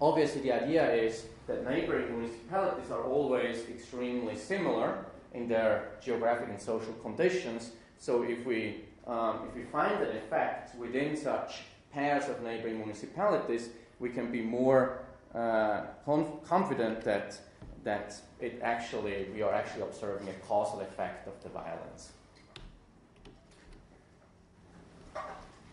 obviously, 0.00 0.42
the 0.42 0.52
idea 0.52 0.92
is 0.92 1.26
that 1.46 1.64
neighboring 1.64 2.16
municipalities 2.16 2.90
are 2.90 3.04
always 3.04 3.68
extremely 3.68 4.36
similar 4.36 5.04
in 5.34 5.48
their 5.48 5.92
geographic 6.02 6.48
and 6.48 6.60
social 6.60 6.94
conditions. 6.94 7.70
So, 7.98 8.22
if 8.22 8.44
we 8.46 8.84
um, 9.10 9.40
if 9.48 9.54
we 9.56 9.64
find 9.64 10.00
an 10.00 10.16
effect 10.16 10.76
within 10.76 11.16
such 11.16 11.62
pairs 11.92 12.28
of 12.28 12.42
neighboring 12.42 12.78
municipalities, 12.78 13.70
we 13.98 14.08
can 14.08 14.30
be 14.30 14.40
more 14.40 15.02
uh, 15.34 15.82
conf- 16.04 16.42
confident 16.44 17.02
that 17.02 17.38
that 17.82 18.14
it 18.40 18.60
actually 18.62 19.26
we 19.34 19.42
are 19.42 19.52
actually 19.52 19.82
observing 19.82 20.28
a 20.28 20.32
causal 20.46 20.80
effect 20.80 21.26
of 21.26 21.42
the 21.42 21.48
violence. 21.48 22.12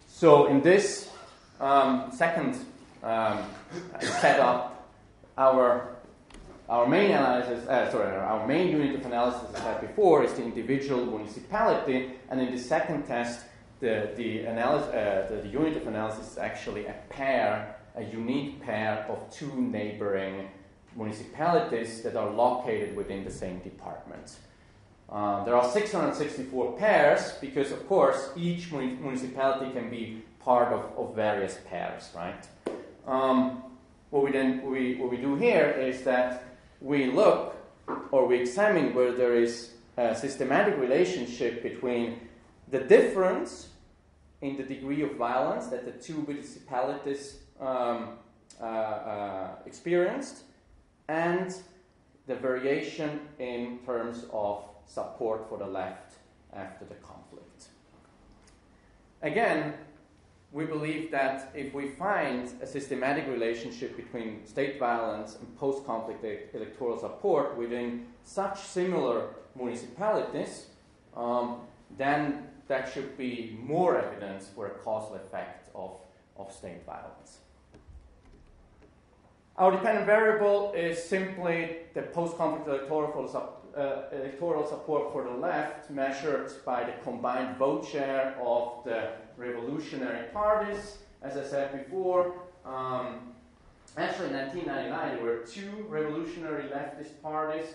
So 0.08 0.48
in 0.48 0.62
this 0.62 1.12
um, 1.60 2.12
second 2.12 2.58
um, 3.03 3.39
setup, 4.00 4.89
our 5.38 5.97
our 6.69 6.86
main 6.86 7.12
analysis, 7.12 7.65
uh, 7.67 7.89
sorry, 7.91 8.15
our 8.15 8.45
main 8.45 8.69
unit 8.69 8.95
of 8.95 9.05
analysis, 9.05 9.50
as 9.50 9.55
I 9.55 9.63
said 9.63 9.81
before, 9.81 10.24
is 10.24 10.33
the 10.33 10.43
individual 10.43 11.05
municipality, 11.05 12.12
and 12.29 12.41
in 12.41 12.51
the 12.51 12.59
second 12.59 13.05
test, 13.05 13.45
the 13.79 14.12
the, 14.15 14.47
uh, 14.47 15.27
the, 15.29 15.41
the 15.43 15.47
unit 15.47 15.77
of 15.77 15.88
analysis 15.88 16.31
is 16.31 16.38
actually 16.38 16.86
a 16.88 16.95
pair, 17.09 17.75
a 17.95 18.03
unique 18.03 18.62
pair 18.62 19.05
of 19.07 19.31
two 19.31 19.53
neighboring 19.62 20.50
municipalities 20.95 22.01
that 22.01 22.15
are 22.15 22.29
located 22.29 22.95
within 22.97 23.24
the 23.24 23.31
same 23.31 23.59
department. 23.59 24.38
Uh, 25.09 25.45
there 25.45 25.55
are 25.55 25.71
664 25.71 26.77
pairs 26.77 27.33
because, 27.39 27.71
of 27.71 27.88
course, 27.88 28.31
each 28.36 28.71
municipality 28.71 29.71
can 29.71 29.89
be 29.89 30.21
part 30.39 30.74
of, 30.74 30.91
of 30.97 31.15
various 31.15 31.59
pairs, 31.69 32.09
right? 32.13 32.45
Um, 33.05 33.63
what 34.09 34.24
we 34.24 34.31
then 34.31 34.69
we, 34.69 34.95
what 34.95 35.09
we 35.09 35.17
do 35.17 35.36
here 35.36 35.69
is 35.79 36.03
that 36.03 36.47
we 36.81 37.07
look 37.07 37.55
or 38.12 38.27
we 38.27 38.39
examine 38.39 38.93
where 38.93 39.13
there 39.13 39.36
is 39.36 39.72
a 39.98 40.15
systematic 40.15 40.77
relationship 40.77 41.63
between 41.63 42.19
the 42.69 42.79
difference 42.79 43.69
in 44.41 44.57
the 44.57 44.63
degree 44.63 45.01
of 45.01 45.15
violence 45.15 45.67
that 45.67 45.86
the 45.86 45.91
two 45.91 46.24
municipalities 46.27 47.39
um, 47.60 48.10
uh, 48.62 48.63
uh, 48.63 49.50
experienced 49.65 50.43
and 51.07 51.55
the 52.27 52.36
variation 52.36 53.19
in 53.39 53.79
terms 53.86 54.25
of 54.31 54.63
support 54.86 55.48
for 55.50 55.57
the 55.57 55.65
left 55.65 56.15
after 56.53 56.86
the 56.86 56.96
conflict. 56.96 57.67
Again, 59.22 59.74
we 60.51 60.66
believe 60.66 61.12
that 61.12 61.51
if 61.54 61.74
we 61.74 61.89
find 61.89 62.50
a 62.62 62.68
systematic 62.68 63.27
relationship 63.27 63.98
between 63.98 64.46
state 64.46 64.80
violence 64.80 65.38
and 65.39 65.58
post 65.58 65.86
conflict 65.86 66.24
electoral 66.56 66.98
support 66.98 67.58
within 67.58 68.06
such 68.24 68.60
similar 68.62 69.30
municipalities, 69.56 70.68
um, 71.16 71.62
then 71.98 72.48
that 72.68 72.92
should 72.92 73.18
be 73.18 73.58
more 73.62 74.00
evidence 74.00 74.48
for 74.54 74.68
a 74.68 74.70
causal 74.70 75.16
effect 75.16 75.70
of, 75.75 75.98
of 76.38 76.51
state 76.51 76.86
violence. 76.86 77.39
Our 79.58 79.72
dependent 79.72 80.06
variable 80.06 80.72
is 80.74 81.04
simply 81.04 81.77
the 81.96 82.04
post-conflict 82.04 82.68
electoral, 82.68 83.12
uh, 83.77 84.03
electoral 84.12 84.65
support 84.65 85.12
for 85.12 85.24
the 85.24 85.29
left 85.31 85.89
measured 85.89 86.51
by 86.65 86.84
the 86.84 86.93
combined 87.03 87.57
vote 87.57 87.86
share 87.86 88.36
of 88.41 88.84
the 88.84 89.10
revolutionary 89.38 90.27
parties. 90.29 90.98
As 91.22 91.38
I 91.38 91.43
said 91.43 91.86
before, 91.86 92.34
um, 92.65 93.34
actually 93.98 94.27
in 94.27 94.34
1999 94.34 95.15
there 95.15 95.24
were 95.24 95.46
two 95.46 95.86
revolutionary 95.88 96.63
leftist 96.69 97.22
parties, 97.22 97.65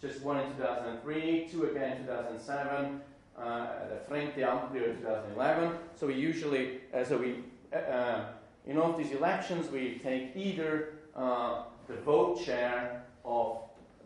just 0.00 0.20
one 0.22 0.38
in 0.38 0.52
2003, 0.56 1.48
two 1.50 1.64
again 1.66 1.98
in 1.98 2.06
2007, 2.06 3.00
uh, 3.38 3.66
the 3.88 3.96
Frente 4.08 4.36
Amplio 4.36 4.90
in 4.90 4.96
2011. 4.98 5.72
So 5.94 6.06
we 6.08 6.14
usually, 6.14 6.80
uh, 6.92 7.04
so 7.04 7.18
we, 7.18 7.44
uh, 7.72 7.76
uh, 7.76 8.24
in 8.66 8.78
all 8.78 8.96
these 8.96 9.12
elections, 9.12 9.70
we 9.70 10.00
take 10.02 10.36
either 10.36 10.94
uh, 11.14 11.64
the 11.88 11.94
vote 11.94 12.38
share 12.38 13.04
of 13.24 13.62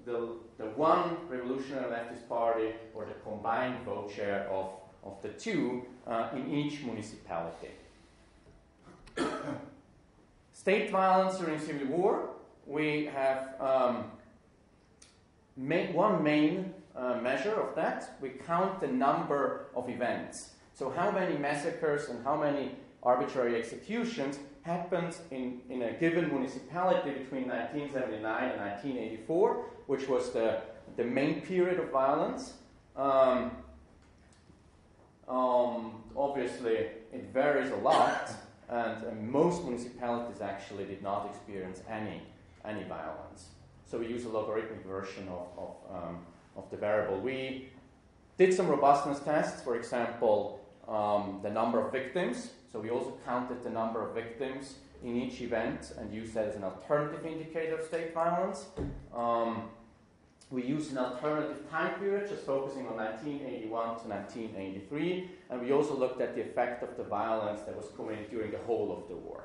the, 0.06 0.28
the 0.56 0.66
one 0.76 1.16
revolutionary 1.28 1.90
leftist 1.90 2.28
party 2.28 2.70
or 2.94 3.04
the 3.04 3.14
combined 3.28 3.84
vote 3.84 4.10
share 4.14 4.48
of, 4.48 4.70
of 5.04 5.20
the 5.20 5.30
two 5.30 5.84
uh, 6.06 6.30
in 6.34 6.48
each 6.50 6.82
municipality. 6.82 7.70
State 10.52 10.90
violence 10.90 11.38
during 11.38 11.58
civil 11.58 11.88
war, 11.88 12.30
we 12.66 13.10
have 13.12 13.60
um, 13.60 14.04
one 15.56 16.22
main 16.22 16.72
uh, 16.94 17.16
measure 17.20 17.54
of 17.54 17.74
that. 17.74 18.16
We 18.20 18.30
count 18.30 18.80
the 18.80 18.88
number 18.88 19.66
of 19.74 19.88
events. 19.90 20.50
So, 20.72 20.90
how 20.90 21.10
many 21.10 21.36
massacres 21.36 22.08
and 22.08 22.22
how 22.24 22.36
many 22.36 22.76
arbitrary 23.02 23.56
executions 23.56 24.38
happened 24.66 25.16
in, 25.30 25.60
in 25.70 25.82
a 25.82 25.92
given 25.92 26.28
municipality 26.28 27.10
between 27.10 27.48
1979 27.48 28.50
and 28.50 28.60
1984, 28.60 29.64
which 29.86 30.08
was 30.08 30.32
the, 30.32 30.60
the 30.96 31.04
main 31.04 31.40
period 31.40 31.78
of 31.78 31.90
violence. 31.90 32.54
Um, 32.96 33.52
um, 35.28 36.02
obviously, 36.16 36.74
it 37.12 37.30
varies 37.32 37.70
a 37.70 37.76
lot, 37.76 38.30
and, 38.68 39.04
and, 39.04 39.28
most 39.28 39.64
municipalities 39.64 40.40
actually 40.40 40.84
did 40.84 41.02
not 41.02 41.26
experience 41.30 41.80
any, 41.88 42.22
any 42.64 42.84
violence. 42.84 43.48
So 43.88 43.98
we 43.98 44.08
use 44.08 44.24
a 44.24 44.28
logarithmic 44.28 44.84
version 44.84 45.28
of, 45.28 45.46
of, 45.56 45.74
um, 45.94 46.18
of 46.56 46.68
the 46.70 46.76
variable. 46.76 47.20
We 47.20 47.68
did 48.38 48.52
some 48.52 48.66
robustness 48.66 49.20
tests, 49.20 49.62
for 49.62 49.76
example, 49.76 50.60
um, 50.88 51.40
the 51.42 51.50
number 51.50 51.84
of 51.84 51.92
victims. 51.92 52.50
So 52.76 52.82
we 52.82 52.90
also 52.90 53.16
counted 53.24 53.64
the 53.64 53.70
number 53.70 54.06
of 54.06 54.14
victims 54.14 54.74
in 55.02 55.16
each 55.16 55.40
event 55.40 55.94
and 55.98 56.12
used 56.12 56.34
that 56.34 56.44
as 56.44 56.56
an 56.56 56.64
alternative 56.64 57.24
indicator 57.24 57.78
of 57.78 57.86
state 57.86 58.12
violence. 58.12 58.66
Um, 59.14 59.70
we 60.50 60.62
used 60.62 60.92
an 60.92 60.98
alternative 60.98 61.70
time 61.70 61.98
period, 61.98 62.28
just 62.28 62.44
focusing 62.44 62.86
on 62.86 62.96
1981 62.96 63.70
to 63.70 64.08
1983, 64.08 65.30
and 65.48 65.62
we 65.62 65.72
also 65.72 65.96
looked 65.96 66.20
at 66.20 66.34
the 66.34 66.42
effect 66.42 66.82
of 66.82 66.98
the 66.98 67.04
violence 67.04 67.62
that 67.62 67.74
was 67.74 67.86
committed 67.96 68.28
during 68.28 68.50
the 68.50 68.58
whole 68.66 68.92
of 68.92 69.08
the 69.08 69.16
war. 69.16 69.44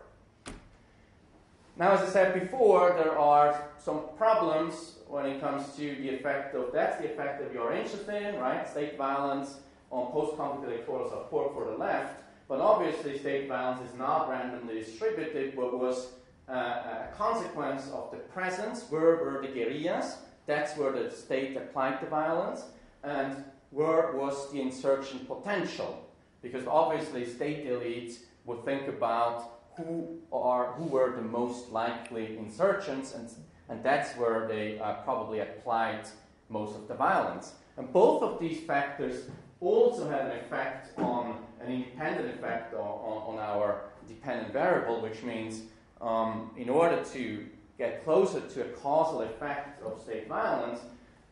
Now, 1.78 1.94
as 1.94 2.02
I 2.02 2.12
said 2.12 2.38
before, 2.38 2.98
there 3.02 3.18
are 3.18 3.64
some 3.78 4.02
problems 4.18 4.98
when 5.08 5.26
it 5.26 5.40
comes 5.40 5.74
to 5.78 5.96
the 5.96 6.10
effect 6.10 6.54
of 6.54 6.74
that's 6.74 6.98
the 6.98 7.06
effect 7.06 7.40
that 7.40 7.50
we 7.50 7.58
are 7.58 7.72
interested 7.72 8.24
in, 8.24 8.42
right? 8.42 8.68
State 8.68 8.98
violence 8.98 9.56
on 9.90 10.12
post-conflict 10.12 10.70
electoral 10.70 11.10
support 11.10 11.54
for 11.54 11.64
the 11.72 11.78
left. 11.78 12.21
But 12.52 12.60
obviously, 12.60 13.18
state 13.18 13.48
violence 13.48 13.80
is 13.90 13.98
not 13.98 14.30
randomly 14.30 14.82
distributed, 14.82 15.56
but 15.56 15.80
was 15.80 16.10
uh, 16.50 16.54
a 16.54 17.10
consequence 17.16 17.90
of 17.94 18.12
the 18.12 18.18
presence. 18.18 18.88
Where 18.90 19.16
were 19.24 19.42
the 19.42 19.48
guerrillas? 19.48 20.18
That's 20.48 20.76
where 20.76 20.92
the 20.92 21.10
state 21.10 21.56
applied 21.56 22.02
the 22.02 22.08
violence. 22.08 22.66
And 23.06 23.46
where 23.70 24.12
was 24.18 24.52
the 24.52 24.60
insurgent 24.60 25.30
potential? 25.30 26.06
Because 26.42 26.68
obviously, 26.68 27.26
state 27.26 27.68
elites 27.68 28.16
would 28.44 28.66
think 28.66 28.90
about 28.90 29.62
who 29.78 30.20
are 30.34 30.74
who 30.74 30.84
were 30.84 31.16
the 31.16 31.22
most 31.22 31.72
likely 31.72 32.38
insurgents, 32.38 33.14
and, 33.14 33.30
and 33.70 33.82
that's 33.82 34.18
where 34.18 34.50
they 34.50 34.78
uh, 34.78 34.96
probably 35.06 35.40
applied 35.40 36.06
most 36.50 36.76
of 36.76 36.90
the 36.90 36.96
violence. 36.96 37.54
And 37.78 37.94
both 37.94 38.22
of 38.22 38.42
these 38.42 38.60
factors 38.60 39.30
also 39.62 40.10
had 40.10 40.26
an 40.26 40.32
effect 40.32 41.00
on 41.00 41.38
an 41.66 41.72
independent 41.72 42.36
effect 42.36 42.74
on, 42.74 42.80
on, 42.80 43.40
our 43.40 43.84
dependent 44.08 44.52
variable, 44.52 45.02
which 45.02 45.22
means 45.24 45.64
um, 46.02 46.52
in 46.58 46.70
order 46.70 47.04
to 47.14 47.46
get 47.78 48.04
closer 48.04 48.42
to 48.42 48.62
a 48.62 48.70
causal 48.70 49.22
effect 49.22 49.82
of 49.84 50.00
state 50.00 50.28
violence, 50.28 50.80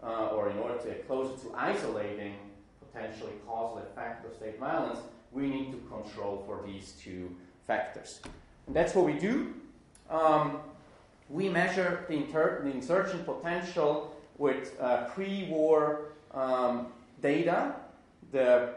uh, 0.02 0.28
or 0.28 0.50
in 0.50 0.58
order 0.58 0.78
to 0.78 0.88
get 0.88 1.08
closer 1.08 1.36
to 1.48 1.54
isolating 1.56 2.36
potentially 2.80 3.34
causal 3.46 3.80
effect 3.80 4.26
of 4.26 4.34
state 4.36 4.60
violence, 4.60 5.00
we 5.32 5.48
need 5.48 5.72
to 5.72 5.78
control 5.90 6.44
for 6.46 6.66
these 6.66 6.94
two 6.94 7.36
factors. 7.68 8.22
And 8.68 8.76
that's 8.76 8.96
what 8.96 9.06
we 9.06 9.14
do. 9.14 9.54
Um, 10.10 10.60
we 11.30 11.50
measure 11.50 12.06
the, 12.08 12.16
inter- 12.16 12.62
the, 12.64 12.72
insurgent 12.72 13.26
potential 13.26 14.16
with 14.38 14.76
uh, 14.82 15.06
pre 15.10 15.46
war 15.50 16.14
um, 16.34 16.88
data, 17.22 17.76
the 18.32 18.76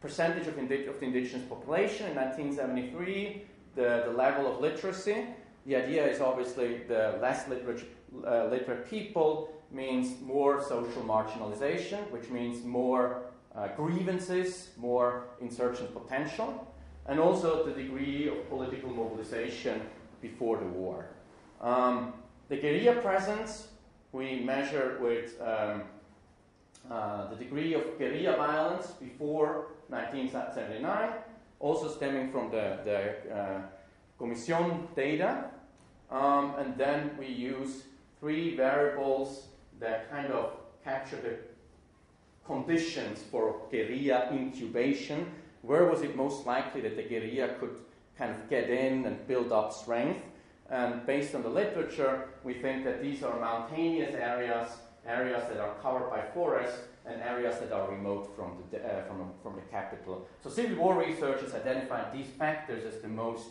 percentage 0.00 0.46
of, 0.46 0.58
indi- 0.58 0.86
of, 0.86 1.00
the 1.00 1.06
indigenous 1.06 1.46
population 1.48 2.06
in 2.06 2.14
1973, 2.14 3.42
the, 3.74 4.04
the 4.06 4.12
level 4.12 4.52
of 4.52 4.60
literacy. 4.60 5.26
The 5.66 5.76
idea 5.76 6.06
is 6.06 6.20
obviously 6.20 6.78
the 6.88 7.18
less 7.20 7.48
literate, 7.48 7.84
uh, 8.26 8.46
literate 8.46 8.88
people 8.88 9.52
means 9.70 10.20
more 10.22 10.62
social 10.62 11.02
marginalization, 11.02 12.10
which 12.10 12.28
means 12.30 12.64
more 12.64 13.22
uh, 13.54 13.68
grievances, 13.76 14.70
more 14.78 15.24
insurgent 15.40 15.92
potential 15.92 16.68
and 17.08 17.18
also 17.18 17.64
the 17.64 17.72
degree 17.72 18.28
of 18.28 18.48
political 18.48 18.90
mobilization 18.90 19.80
before 20.20 20.58
the 20.58 20.66
war. 20.66 21.06
Um, 21.60 22.12
the 22.48 22.56
guerrilla 22.56 23.00
presence 23.00 23.68
we 24.12 24.40
measure 24.40 24.98
with 25.00 25.40
um, 25.40 25.82
uh, 26.90 27.28
the 27.30 27.36
degree 27.36 27.74
of 27.74 27.98
guerrilla 27.98 28.36
violence 28.36 28.88
before 28.92 29.68
1979, 29.88 31.10
also 31.60 31.88
stemming 31.88 32.30
from 32.30 32.50
the, 32.50 32.78
the 32.84 33.34
uh, 33.34 33.60
Commission 34.18 34.88
data. 34.96 35.44
Um, 36.10 36.54
and 36.58 36.76
then 36.76 37.10
we 37.18 37.26
use 37.26 37.84
three 38.18 38.56
variables 38.56 39.46
that 39.80 40.10
kind 40.10 40.32
of 40.32 40.52
capture 40.82 41.16
the 41.16 41.36
conditions 42.44 43.22
for 43.30 43.60
guerrilla 43.70 44.28
incubation 44.32 45.26
where 45.62 45.84
was 45.84 46.02
it 46.02 46.16
most 46.16 46.46
likely 46.46 46.80
that 46.82 46.96
the 46.96 47.02
guerrilla 47.02 47.48
could 47.60 47.76
kind 48.16 48.30
of 48.30 48.48
get 48.48 48.70
in 48.70 49.04
and 49.04 49.26
build 49.26 49.52
up 49.52 49.72
strength? 49.72 50.20
And 50.70 51.04
based 51.06 51.34
on 51.34 51.42
the 51.42 51.48
literature, 51.48 52.28
we 52.44 52.54
think 52.54 52.84
that 52.84 53.02
these 53.02 53.22
are 53.22 53.38
mountainous 53.40 54.14
areas, 54.14 54.68
areas 55.06 55.42
that 55.48 55.58
are 55.58 55.74
covered 55.82 56.10
by 56.10 56.22
forest, 56.34 56.78
and 57.08 57.22
areas 57.22 57.58
that 57.60 57.72
are 57.72 57.90
remote 57.90 58.34
from 58.36 58.62
the, 58.70 58.78
uh, 58.78 59.04
from, 59.04 59.30
from 59.42 59.54
the 59.56 59.62
capital. 59.70 60.26
So 60.42 60.50
civil 60.50 60.76
war 60.76 60.98
researchers 60.98 61.54
identified 61.54 62.12
these 62.12 62.26
factors 62.26 62.84
as 62.84 63.00
the 63.00 63.08
most 63.08 63.48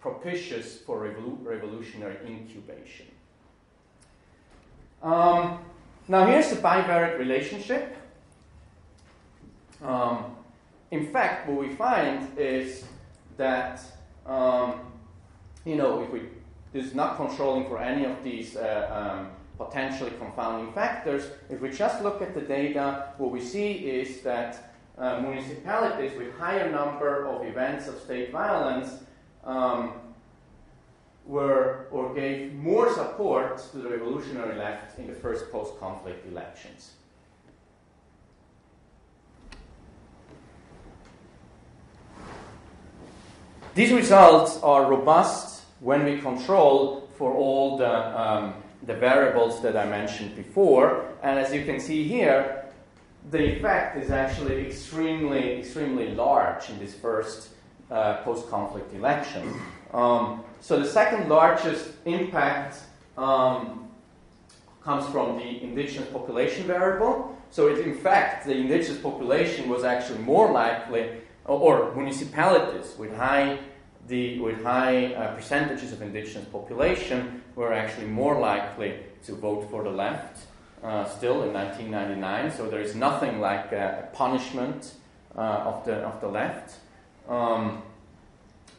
propitious 0.00 0.78
for 0.78 1.00
revolu- 1.00 1.44
revolutionary 1.44 2.16
incubation. 2.26 3.06
Um, 5.02 5.58
now 6.08 6.26
here's 6.26 6.50
the 6.50 6.56
bivariate 6.56 7.18
relationship. 7.18 7.96
Um, 9.82 10.36
in 10.90 11.06
fact, 11.12 11.48
what 11.48 11.58
we 11.58 11.74
find 11.74 12.38
is 12.38 12.84
that, 13.36 13.80
um, 14.26 14.80
you 15.64 15.76
know, 15.76 16.02
if 16.02 16.10
we 16.10 16.22
this 16.72 16.86
is 16.86 16.94
not 16.94 17.16
controlling 17.16 17.66
for 17.66 17.80
any 17.80 18.04
of 18.04 18.22
these 18.22 18.56
uh, 18.56 19.18
um, 19.18 19.30
potentially 19.60 20.10
confounding 20.18 20.72
factors, 20.72 21.30
if 21.50 21.60
we 21.60 21.70
just 21.70 22.02
look 22.02 22.22
at 22.22 22.34
the 22.34 22.40
data, 22.40 23.12
what 23.18 23.30
we 23.30 23.40
see 23.40 23.72
is 23.72 24.22
that 24.22 24.72
uh, 24.96 25.20
municipalities 25.20 26.16
with 26.16 26.34
higher 26.38 26.70
number 26.72 27.26
of 27.26 27.44
events 27.44 27.86
of 27.86 27.98
state 28.00 28.32
violence 28.32 28.88
um, 29.44 29.92
were 31.26 31.88
or 31.90 32.14
gave 32.14 32.54
more 32.54 32.92
support 32.94 33.58
to 33.70 33.78
the 33.78 33.88
revolutionary 33.90 34.56
left 34.56 34.98
in 34.98 35.06
the 35.06 35.14
first 35.14 35.52
post-conflict 35.52 36.26
elections. 36.26 36.92
These 43.74 43.92
results 43.92 44.58
are 44.62 44.90
robust 44.90 45.62
when 45.80 46.04
we 46.04 46.18
control 46.18 47.08
for 47.16 47.34
all 47.34 47.76
the, 47.76 48.20
um, 48.20 48.54
the 48.84 48.94
variables 48.94 49.62
that 49.62 49.76
I 49.76 49.86
mentioned 49.86 50.36
before. 50.36 51.04
And 51.22 51.38
as 51.38 51.52
you 51.52 51.64
can 51.64 51.80
see 51.80 52.04
here, 52.04 52.64
the 53.30 53.56
effect 53.56 53.96
is 53.96 54.10
actually 54.10 54.66
extremely, 54.66 55.58
extremely 55.58 56.14
large 56.14 56.70
in 56.70 56.78
this 56.78 56.94
first 56.94 57.50
uh, 57.90 58.18
post 58.18 58.48
conflict 58.48 58.94
election. 58.94 59.52
Um, 59.92 60.44
so 60.60 60.78
the 60.78 60.88
second 60.88 61.28
largest 61.28 61.88
impact 62.04 62.78
um, 63.18 63.88
comes 64.82 65.06
from 65.08 65.36
the 65.36 65.62
indigenous 65.62 66.08
population 66.08 66.66
variable. 66.66 67.36
So, 67.50 67.66
it, 67.68 67.80
in 67.80 67.94
fact, 67.94 68.46
the 68.46 68.56
indigenous 68.56 69.00
population 69.00 69.68
was 69.68 69.84
actually 69.84 70.20
more 70.20 70.52
likely 70.52 71.10
or 71.44 71.92
municipalities 71.94 72.94
with 72.96 73.14
high, 73.16 73.58
the, 74.06 74.38
with 74.38 74.62
high 74.62 75.14
uh, 75.14 75.34
percentages 75.34 75.92
of 75.92 76.00
indigenous 76.00 76.46
population 76.48 77.42
were 77.60 77.74
actually 77.74 78.06
more 78.06 78.40
likely 78.40 78.94
to 79.26 79.34
vote 79.34 79.68
for 79.70 79.82
the 79.82 79.90
left 79.90 80.46
uh, 80.82 81.04
still 81.04 81.42
in 81.42 81.52
1999. 81.52 82.50
So 82.56 82.70
there 82.70 82.80
is 82.80 82.94
nothing 82.94 83.38
like 83.38 83.70
a, 83.72 84.08
punishment 84.14 84.94
uh, 85.36 85.70
of, 85.70 85.84
the, 85.84 85.96
of 85.96 86.22
the 86.22 86.28
left. 86.28 86.78
Um, 87.28 87.82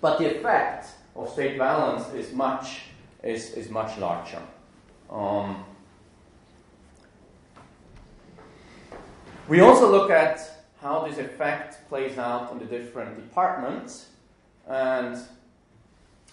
but 0.01 0.17
the 0.17 0.35
effect 0.35 0.87
of 1.15 1.29
state 1.29 1.59
violence 1.59 2.11
is 2.15 2.33
much, 2.33 2.81
is, 3.23 3.51
is 3.51 3.69
much 3.69 3.99
larger. 3.99 4.41
Um, 5.11 5.63
we 9.47 9.59
also 9.59 9.91
look 9.91 10.09
at 10.09 10.39
how 10.81 11.07
this 11.07 11.19
effect 11.19 11.87
plays 11.87 12.17
out 12.17 12.51
in 12.51 12.57
the 12.57 12.65
different 12.65 13.15
departments. 13.15 14.07
And 14.67 15.17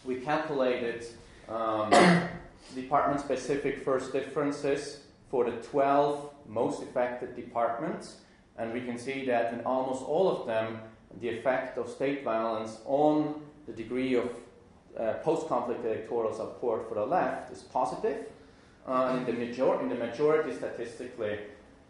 we 0.03 0.15
calculated 0.17 1.05
um, 1.49 1.91
department 2.75 3.21
specific 3.21 3.85
first 3.85 4.13
differences 4.13 5.01
for 5.31 5.45
the 5.51 5.57
12 5.59 6.31
most 6.47 6.83
affected 6.83 7.37
departments. 7.37 8.17
And 8.57 8.73
we 8.73 8.81
can 8.81 8.99
see 8.99 9.25
that 9.27 9.53
in 9.53 9.61
almost 9.61 10.03
all 10.03 10.29
of 10.29 10.47
them, 10.47 10.81
the 11.21 11.29
effect 11.29 11.79
of 11.79 11.89
state 11.89 12.25
violence 12.25 12.79
on 12.85 13.41
the 13.67 13.73
degree 13.73 14.15
of 14.15 14.31
uh, 14.99 15.15
post-conflict 15.23 15.85
electoral 15.85 16.33
support 16.33 16.89
for 16.89 16.95
the 16.95 17.07
left 17.07 17.53
is 17.53 17.63
positive, 17.63 18.27
uh, 18.87 19.17
in, 19.17 19.25
the 19.27 19.33
major- 19.33 19.81
in 19.81 19.89
the 19.89 19.95
majority 19.95 20.53
statistically 20.55 21.39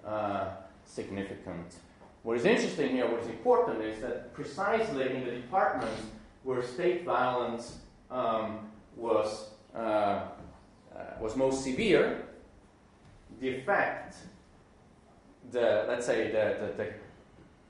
uh, 0.05 0.51
significant. 0.85 1.77
What 2.23 2.37
is 2.37 2.45
interesting 2.45 2.91
here, 2.91 3.09
what 3.09 3.21
is 3.23 3.29
important, 3.29 3.83
is 3.83 4.01
that 4.03 4.35
precisely 4.35 5.11
in 5.11 5.25
the 5.25 5.31
departments 5.31 6.03
where 6.43 6.63
state 6.63 7.05
violence 7.05 7.79
um, 8.11 8.69
was, 8.99 9.51
uh, 9.75 9.79
uh, 9.79 10.25
was 11.21 11.37
most 11.37 11.65
severe, 11.65 12.27
the 13.41 13.49
effect, 13.49 14.17
the, 15.53 15.85
let's 15.89 16.05
say, 16.05 16.31
the, 16.31 16.67
the, 16.67 16.85
the 16.85 16.93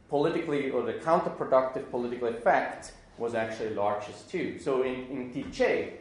politically 0.08 0.70
or 0.70 0.82
the 0.82 0.94
counterproductive 0.94 1.90
political 1.90 2.28
effect 2.28 2.92
was 3.18 3.34
actually 3.34 3.74
largest 3.74 4.30
too. 4.30 4.58
So 4.58 4.82
in, 4.82 5.06
in 5.06 5.32
Quiché, 5.32 5.92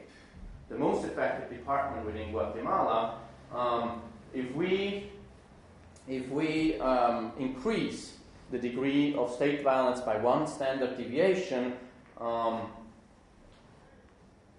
the 0.70 0.78
most 0.78 1.06
effective 1.06 1.50
department 1.50 2.06
within 2.06 2.32
Guatemala, 2.32 3.20
um, 3.54 4.02
if 4.34 4.54
we 4.56 5.12
if 6.08 6.30
we 6.30 6.80
um, 6.80 7.34
increase 7.38 8.13
the 8.52 8.58
degree 8.58 9.13
of 9.16 9.34
state 9.34 9.62
violence 9.62 10.00
by 10.00 10.18
one 10.18 10.48
standard 10.48 10.98
deviation, 10.98 11.74
um, 12.22 12.62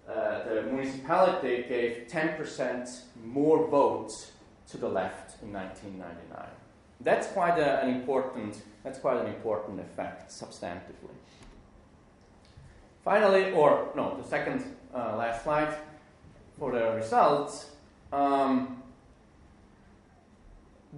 uh, 0.09 0.43
the 0.43 0.63
municipality 0.63 1.65
gave 1.67 2.07
10% 2.07 3.01
more 3.23 3.67
votes 3.67 4.31
to 4.71 4.77
the 4.77 4.89
left 4.89 5.41
in 5.43 5.53
1999. 5.53 6.47
That's 7.01 7.27
quite 7.27 7.59
a, 7.59 7.81
an 7.81 7.89
important. 7.89 8.61
That's 8.83 8.99
quite 8.99 9.17
an 9.17 9.27
important 9.27 9.79
effect 9.79 10.31
substantively. 10.31 11.15
Finally, 13.03 13.51
or 13.51 13.89
no, 13.95 14.17
the 14.21 14.27
second 14.27 14.75
uh, 14.93 15.15
last 15.15 15.43
slide 15.43 15.73
for 16.57 16.71
the 16.71 16.91
results. 16.91 17.71
Um, 18.11 18.81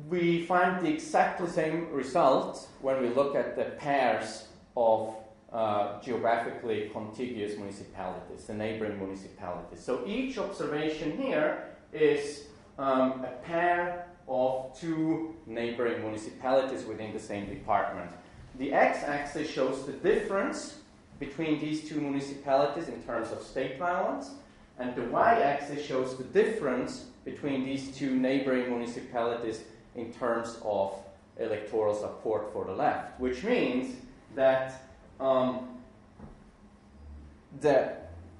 we 0.07 0.45
find 0.45 0.85
the 0.85 0.89
exactly 0.89 1.49
same 1.49 1.91
result 1.91 2.67
when 2.81 3.01
we 3.01 3.09
look 3.09 3.35
at 3.35 3.57
the 3.57 3.65
pairs 3.65 4.47
of 4.77 5.15
uh, 5.51 6.01
geographically 6.01 6.89
contiguous 6.93 7.57
municipalities, 7.57 8.45
the 8.45 8.53
neighboring 8.53 8.97
municipalities. 8.97 9.79
So 9.83 10.03
each 10.05 10.37
observation 10.37 11.17
here 11.17 11.65
is 11.91 12.45
um, 12.79 13.25
a 13.25 13.33
pair 13.43 14.07
of 14.27 14.79
two 14.79 15.35
neighboring 15.45 16.01
municipalities 16.01 16.85
within 16.85 17.11
the 17.11 17.19
same 17.19 17.47
department. 17.47 18.11
The 18.59 18.73
x 18.73 19.03
axis 19.03 19.49
shows 19.49 19.85
the 19.85 19.93
difference 19.93 20.79
between 21.19 21.59
these 21.59 21.87
two 21.87 21.99
municipalities 21.99 22.87
in 22.87 23.01
terms 23.03 23.31
of 23.31 23.41
state 23.41 23.77
violence, 23.77 24.31
and 24.79 24.95
the 24.95 25.03
y 25.03 25.41
axis 25.41 25.85
shows 25.85 26.17
the 26.17 26.23
difference 26.23 27.05
between 27.25 27.63
these 27.63 27.95
two 27.95 28.15
neighboring 28.15 28.69
municipalities 28.69 29.63
in 29.95 30.11
terms 30.13 30.57
of 30.63 30.95
electoral 31.37 31.93
support 31.93 32.51
for 32.53 32.65
the 32.65 32.71
left, 32.71 33.19
which 33.19 33.43
means 33.43 33.97
that 34.35 34.90
um, 35.21 35.67
the 37.61 37.93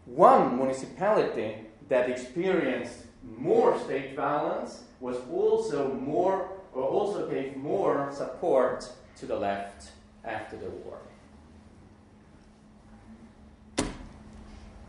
one 0.05 0.57
municipality 0.57 1.55
that 1.89 2.09
experienced 2.09 3.05
more 3.37 3.79
state 3.79 4.15
violence 4.15 4.83
was 4.99 5.17
also 5.31 5.93
more 5.93 6.49
or 6.73 6.83
also 6.83 7.29
gave 7.29 7.55
more 7.57 8.09
support 8.11 8.89
to 9.17 9.25
the 9.25 9.35
left 9.35 9.91
after 10.23 10.57
the 10.57 10.69
war. 10.69 10.97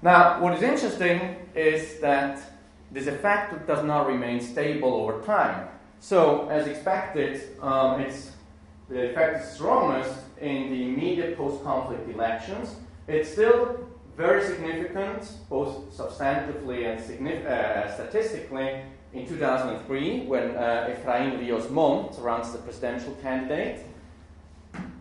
Now, 0.00 0.40
what 0.40 0.55
is 0.55 0.62
interesting 0.62 1.37
is 1.55 2.00
that 2.00 2.40
this 2.90 3.07
effect 3.07 3.66
does 3.66 3.85
not 3.85 4.07
remain 4.07 4.40
stable 4.40 4.94
over 4.94 5.22
time. 5.22 5.68
So, 6.00 6.48
as 6.48 6.66
expected, 6.66 7.57
um, 7.61 8.05
the 8.88 9.11
effect 9.11 9.44
is 9.44 9.52
strongest 9.52 10.14
in 10.42 10.70
the 10.70 10.88
immediate 10.88 11.37
post 11.37 11.62
conflict 11.62 12.09
elections. 12.11 12.76
It's 13.09 13.31
still 13.31 13.88
very 14.16 14.44
significant, 14.44 15.31
both 15.48 15.96
substantively 15.96 16.87
and 16.87 17.00
signif- 17.00 17.46
uh, 17.46 17.90
statistically, 17.94 18.83
in 19.12 19.26
2003 19.26 20.24
when 20.26 20.57
uh, 20.57 20.88
Efraín 20.94 21.38
Ríos 21.38 21.70
Montt 21.70 22.18
runs 22.18 22.52
the 22.52 22.59
presidential 22.59 23.12
candidate. 23.22 23.85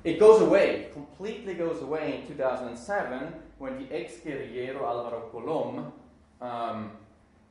It 0.04 0.20
goes 0.20 0.42
away, 0.42 0.90
completely 0.94 1.54
goes 1.54 1.82
away 1.82 2.22
in 2.22 2.28
2007 2.28 3.34
when 3.58 3.78
the 3.78 3.96
ex 3.96 4.16
guerrillero 4.26 4.82
Alvaro 4.82 5.30
Colom 5.32 5.92
um, 6.42 6.92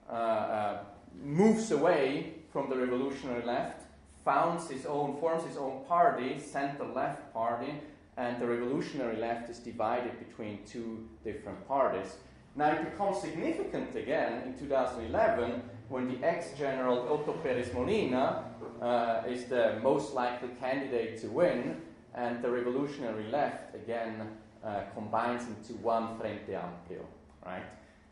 uh, 0.08 0.12
uh, 0.12 0.78
moves 1.22 1.70
away 1.70 2.34
from 2.52 2.68
the 2.68 2.76
revolutionary 2.76 3.44
left, 3.44 3.79
founds 4.24 4.68
his 4.68 4.86
own, 4.86 5.18
forms 5.18 5.44
his 5.44 5.56
own 5.56 5.84
party, 5.86 6.38
center 6.38 6.84
left 6.84 7.32
party, 7.32 7.74
and 8.16 8.40
the 8.40 8.46
revolutionary 8.46 9.16
left 9.16 9.48
is 9.50 9.58
divided 9.58 10.12
between 10.18 10.58
two 10.66 11.08
different 11.24 11.66
parties. 11.66 12.16
Now 12.54 12.72
it 12.72 12.90
becomes 12.90 13.20
significant 13.20 13.94
again 13.96 14.42
in 14.44 14.58
2011 14.58 15.62
when 15.88 16.08
the 16.08 16.26
ex-general 16.26 17.08
Otto 17.12 17.32
Perez 17.42 17.72
Molina 17.72 18.44
uh, 18.80 19.22
is 19.26 19.44
the 19.44 19.78
most 19.82 20.14
likely 20.14 20.50
candidate 20.60 21.20
to 21.20 21.28
win, 21.28 21.80
and 22.14 22.42
the 22.42 22.50
revolutionary 22.50 23.24
left 23.30 23.74
again 23.74 24.28
uh, 24.64 24.82
combines 24.94 25.44
into 25.48 25.80
one 25.80 26.18
Frente 26.18 26.48
Amplio, 26.48 27.04
right? 27.46 27.62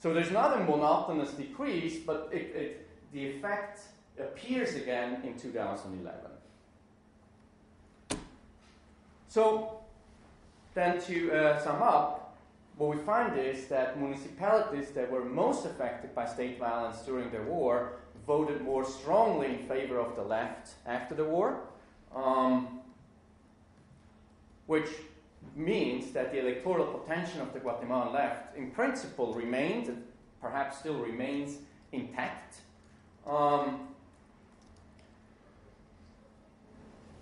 So 0.00 0.14
there's 0.14 0.30
not 0.30 0.56
a 0.56 0.64
monotonous 0.64 1.32
decrease, 1.32 1.98
but 2.06 2.30
it, 2.32 2.54
it, 2.54 2.88
the 3.12 3.26
effect 3.26 3.80
appears 4.20 4.74
again 4.74 5.20
in 5.24 5.38
2011. 5.38 6.20
So 9.28 9.80
then 10.74 11.00
to 11.02 11.32
uh, 11.32 11.58
sum 11.62 11.82
up, 11.82 12.36
what 12.76 12.96
we 12.96 13.02
find 13.02 13.38
is 13.38 13.66
that 13.66 13.98
municipalities 13.98 14.90
that 14.90 15.10
were 15.10 15.24
most 15.24 15.66
affected 15.66 16.14
by 16.14 16.26
state 16.26 16.58
violence 16.58 17.02
during 17.02 17.30
the 17.30 17.42
war 17.42 17.96
voted 18.26 18.62
more 18.62 18.84
strongly 18.84 19.48
in 19.48 19.58
favor 19.66 19.98
of 19.98 20.14
the 20.14 20.22
left 20.22 20.74
after 20.86 21.14
the 21.14 21.24
war, 21.24 21.60
um, 22.14 22.80
which 24.66 24.88
means 25.56 26.12
that 26.12 26.30
the 26.30 26.38
electoral 26.38 26.86
potential 26.86 27.42
of 27.42 27.52
the 27.52 27.58
Guatemalan 27.58 28.12
left, 28.12 28.56
in 28.56 28.70
principle, 28.70 29.34
remained 29.34 29.88
and 29.88 30.04
perhaps 30.40 30.78
still 30.78 30.98
remains 30.98 31.58
intact. 31.92 32.60
Um, 33.26 33.88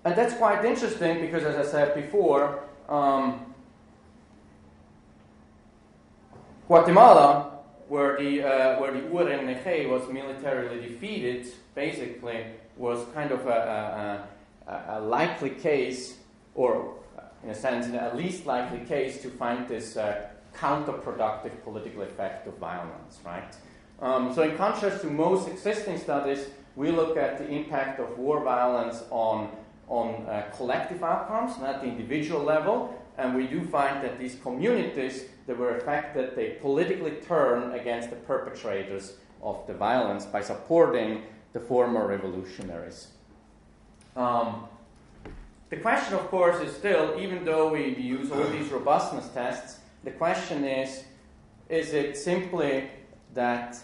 and 0.07 0.14
that's 0.14 0.35
quite 0.35 0.64
interesting 0.64 1.21
because, 1.21 1.42
as 1.42 1.66
I 1.66 1.69
said 1.69 1.92
before, 1.97 2.62
um, 2.88 3.45
Guatemala, 6.69 7.59
where 7.88 8.16
the, 8.16 8.40
uh, 8.40 8.81
where 8.81 8.92
the 8.92 9.01
URNG 9.01 9.90
was 9.90 10.09
militarily 10.09 10.81
defeated, 10.81 11.49
basically 11.75 12.45
was 12.77 13.05
kind 13.14 13.33
of 13.33 13.49
a, 13.49 14.25
a, 14.69 14.85
a, 14.90 15.01
likely 15.01 15.51
case, 15.51 16.19
or 16.55 16.95
in 17.42 17.51
a 17.51 17.55
sense, 17.55 17.88
a 17.88 18.16
least 18.16 18.47
likely 18.47 18.87
case 18.87 19.21
to 19.23 19.29
find 19.29 19.66
this 19.66 19.97
uh, 19.97 20.29
counterproductive 20.55 21.64
political 21.64 22.03
effect 22.03 22.47
of 22.47 22.57
violence, 22.59 23.19
right? 23.25 23.57
Um, 24.01 24.33
so, 24.33 24.42
in 24.42 24.57
contrast 24.57 25.01
to 25.01 25.09
most 25.09 25.49
existing 25.49 25.99
studies, 25.99 26.47
we 26.77 26.92
look 26.92 27.16
at 27.16 27.38
the 27.38 27.49
impact 27.49 27.99
of 27.99 28.16
war 28.16 28.45
violence 28.45 29.03
on, 29.11 29.51
on 29.88 30.27
uh, 30.27 30.51
collective 30.57 31.03
outcomes, 31.03 31.59
not 31.59 31.81
the 31.81 31.88
individual 31.88 32.42
level, 32.42 33.01
and 33.18 33.35
we 33.35 33.46
do 33.46 33.64
find 33.64 34.03
that 34.05 34.18
these 34.18 34.37
communities 34.42 35.25
that 35.46 35.57
were 35.57 35.77
affected, 35.77 36.35
they 36.37 36.51
politically 36.61 37.12
turn 37.27 37.72
against 37.72 38.11
the 38.11 38.16
perpetrators 38.16 39.14
of 39.42 39.66
the 39.66 39.75
violence 39.75 40.27
by 40.27 40.40
supporting 40.42 41.22
the 41.53 41.61
former 41.61 42.07
revolutionaries. 42.07 43.09
Um, 44.16 44.66
the 45.70 45.77
question, 45.77 46.14
of 46.14 46.29
course, 46.29 46.61
is 46.61 46.75
still, 46.75 47.16
even 47.18 47.44
though 47.44 47.72
we 47.72 47.94
use 47.96 48.31
all 48.31 48.44
these 48.49 48.68
robustness 48.70 49.29
tests, 49.29 49.81
the 50.05 50.11
question 50.11 50.64
is 50.64 51.05
is 51.68 51.92
it 51.92 52.16
simply 52.16 52.88
that 53.35 53.77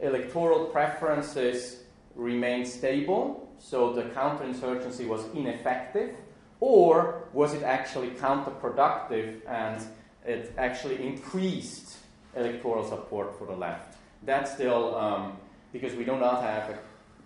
electoral 0.00 0.66
preferences 0.66 1.84
remain 2.14 2.66
stable, 2.66 3.48
so 3.60 3.92
the 3.92 4.02
counterinsurgency 4.02 5.06
was 5.06 5.22
ineffective, 5.34 6.16
or 6.60 7.28
was 7.32 7.54
it 7.54 7.62
actually 7.62 8.10
counterproductive 8.10 9.40
and 9.46 9.82
it 10.26 10.52
actually 10.58 11.06
increased 11.06 11.98
electoral 12.34 12.84
support 12.84 13.38
for 13.38 13.46
the 13.46 13.54
left? 13.54 13.96
That's 14.24 14.52
still 14.52 14.96
um, 14.96 15.36
because 15.72 15.94
we 15.94 16.04
do 16.04 16.16
not 16.16 16.42
have 16.42 16.70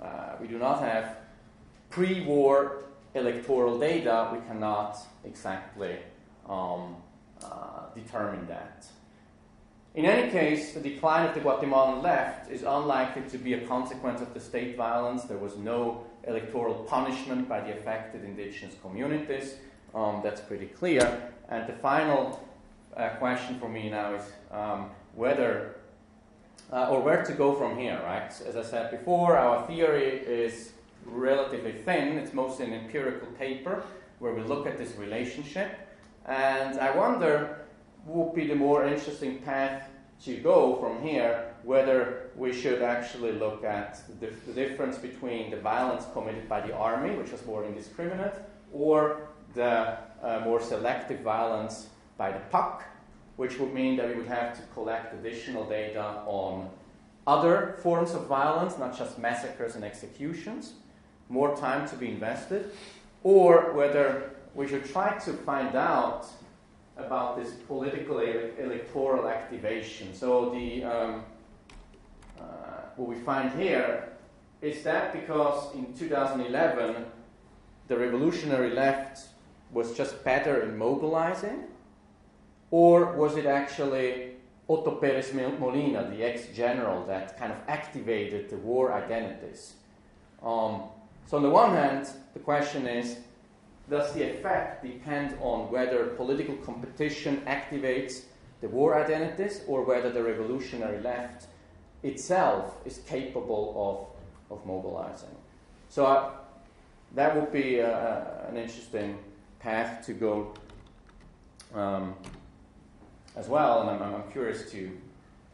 a, 0.01 0.05
uh, 0.05 0.37
we 0.41 0.49
do 0.49 0.59
not 0.59 0.81
have 0.81 1.17
pre-war 1.91 2.85
electoral 3.15 3.79
data. 3.79 4.31
We 4.33 4.41
cannot 4.49 4.99
exactly 5.25 5.99
um, 6.49 6.97
uh, 7.43 7.95
determine 7.95 8.47
that. 8.49 8.87
In 9.95 10.05
any 10.05 10.29
case, 10.33 10.75
the 10.75 10.81
decline 10.81 11.29
of 11.29 11.35
the 11.35 11.41
Guatemalan 11.41 12.03
left 12.03 12.51
is 12.51 12.65
unlikely 12.65 13.23
to 13.31 13.39
be 13.39 13.55
a 13.55 13.61
consequence 13.67 14.21
of 14.21 14.35
the 14.35 14.41
state 14.41 14.77
violence. 14.77 15.23
There 15.23 15.39
was 15.39 15.57
no 15.57 16.05
electoral 16.27 16.75
punishment 16.85 17.49
by 17.49 17.61
the 17.61 17.73
affected 17.73 18.25
indigenous 18.25 18.75
communities. 18.83 19.57
Um, 19.95 20.21
that's 20.23 20.41
pretty 20.41 20.67
clear. 20.67 21.33
And 21.49 21.69
the 21.69 21.75
final 21.75 22.49
uh, 22.97 23.11
question 23.11 23.59
for 23.59 23.69
me 23.69 23.91
now 23.91 24.15
is 24.15 24.25
um, 24.51 24.91
whether 25.15 25.77
uh, 26.73 26.89
or 26.91 27.01
where 27.01 27.23
to 27.23 27.33
go 27.33 27.55
from 27.55 27.79
here, 27.79 28.01
right? 28.05 28.33
As 28.47 28.57
I 28.57 28.63
said 28.63 28.91
before, 28.91 29.37
our 29.37 29.67
theory 29.67 30.19
is 30.19 30.73
relatively 31.05 31.73
thin. 31.73 32.19
It's 32.19 32.33
mostly 32.33 32.67
an 32.67 32.73
empirical 32.73 33.29
paper 33.39 33.85
where 34.19 34.35
we 34.35 34.43
look 34.43 34.67
at 34.67 34.79
this 34.79 34.97
relationship. 34.97 35.71
And 36.27 36.79
I 36.81 36.97
wonder 36.97 37.61
would 38.07 38.35
be 38.35 38.47
the 38.47 38.55
more 38.55 38.87
interesting 38.87 39.39
path 39.39 39.89
to 40.25 40.37
go 40.37 40.77
from 40.77 41.03
here, 41.03 41.54
whether 41.65 42.31
we 42.37 42.53
should 42.53 42.83
actually 42.83 43.33
look 43.33 43.65
at 43.65 44.01
the, 44.21 44.29
the 44.47 44.53
difference 44.53 44.99
between 44.99 45.51
the 45.51 45.57
violence 45.57 46.05
committed 46.13 46.49
by 46.49 46.61
the 46.61 46.75
army, 46.75 47.17
which 47.17 47.33
was 47.33 47.45
more 47.47 47.65
indiscriminate, 47.65 48.35
or 48.73 49.29
the 49.55 49.97
uh, 50.23 50.41
more 50.45 50.61
selective 50.61 51.21
violence 51.21 51.89
by 52.19 52.31
the 52.31 52.41
PAC, 52.51 52.85
which 53.37 53.59
would 53.59 53.73
mean 53.73 53.97
that 53.97 54.09
we 54.09 54.15
would 54.15 54.27
have 54.27 54.55
to 54.57 54.63
collect 54.75 55.15
additional 55.15 55.65
data 55.65 56.23
on 56.27 56.69
other 57.27 57.77
forms 57.83 58.13
of 58.13 58.27
violence, 58.27 58.79
not 58.79 58.97
just 58.97 59.19
massacres 59.19 59.75
and 59.75 59.85
executions, 59.85 60.75
more 61.29 61.57
time 61.57 61.89
to 61.89 61.97
be 61.97 62.09
invested, 62.09 62.71
or 63.23 63.73
whether 63.73 64.35
we 64.55 64.69
should 64.69 64.85
try 64.85 65.19
to 65.19 65.33
find 65.33 65.75
out 65.75 66.27
about 66.97 67.37
this 67.37 67.55
political 67.67 68.21
ele- 68.21 68.51
electoral 68.59 69.27
activation. 69.27 70.15
So 70.15 70.51
the 70.51 70.85
um, 70.85 71.25
what 72.97 73.09
we 73.09 73.17
find 73.17 73.51
here 73.61 74.09
is 74.61 74.83
that 74.83 75.13
because 75.13 75.75
in 75.75 75.93
2011 75.95 77.05
the 77.89 77.97
revolutionary 77.97 78.71
left 78.71 79.29
was 79.73 79.97
just 79.97 80.23
better 80.25 80.63
in 80.63 80.79
mobilizing, 80.79 81.65
or 82.71 83.13
was 83.13 83.37
it 83.37 83.47
actually 83.47 84.37
Otto 84.69 84.93
Perez 84.93 85.35
Molina, 85.35 86.09
the 86.11 86.23
ex-general, 86.23 87.05
that 87.07 87.39
kind 87.39 87.53
of 87.53 87.59
activated 87.69 88.49
the 88.49 88.57
war 88.57 88.95
identities? 88.95 89.75
Um, 90.43 90.85
so 91.27 91.37
on 91.37 91.43
the 91.43 91.51
one 91.51 91.73
hand, 91.73 92.09
the 92.33 92.41
question 92.41 92.87
is, 92.87 93.19
does 93.91 94.13
the 94.13 94.23
effect 94.23 94.83
depend 94.83 95.37
on 95.41 95.71
whether 95.71 96.07
political 96.17 96.57
competition 96.57 97.43
activates 97.47 98.23
the 98.63 98.69
war 98.69 98.99
identities 98.99 99.61
or 99.67 99.83
whether 99.83 100.11
the 100.11 100.23
revolutionary 100.23 101.01
left 101.01 101.49
itself 102.05 102.77
is 102.85 102.99
capable 103.09 104.13
of, 104.51 104.57
of 104.57 104.65
mobilizing? 104.67 105.35
So 105.89 106.07
uh, 106.07 106.31
that 107.15 107.35
would 107.35 107.53
be 107.53 107.81
uh, 107.81 108.21
an 108.49 108.57
interesting 108.57 109.19
path 109.59 110.05
to 110.07 110.13
go 110.13 110.55
um, 111.75 112.15
as 113.37 113.49
well, 113.49 113.83
and 113.83 113.91
I'm, 113.91 114.15
I'm, 114.15 114.31
curious 114.31 114.71
to, 114.71 114.91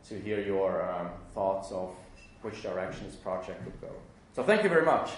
to 0.09 0.21
hear 0.21 0.41
your 0.41 0.91
um, 0.91 1.11
thoughts 1.35 1.71
of 1.73 1.95
which 2.43 2.63
direction 2.63 3.07
this 3.07 3.17
project 3.17 3.65
would 3.65 3.81
go. 3.81 3.93
So 4.35 4.43
thank 4.43 4.63
you 4.63 4.69
very 4.69 4.85
much. 4.85 5.11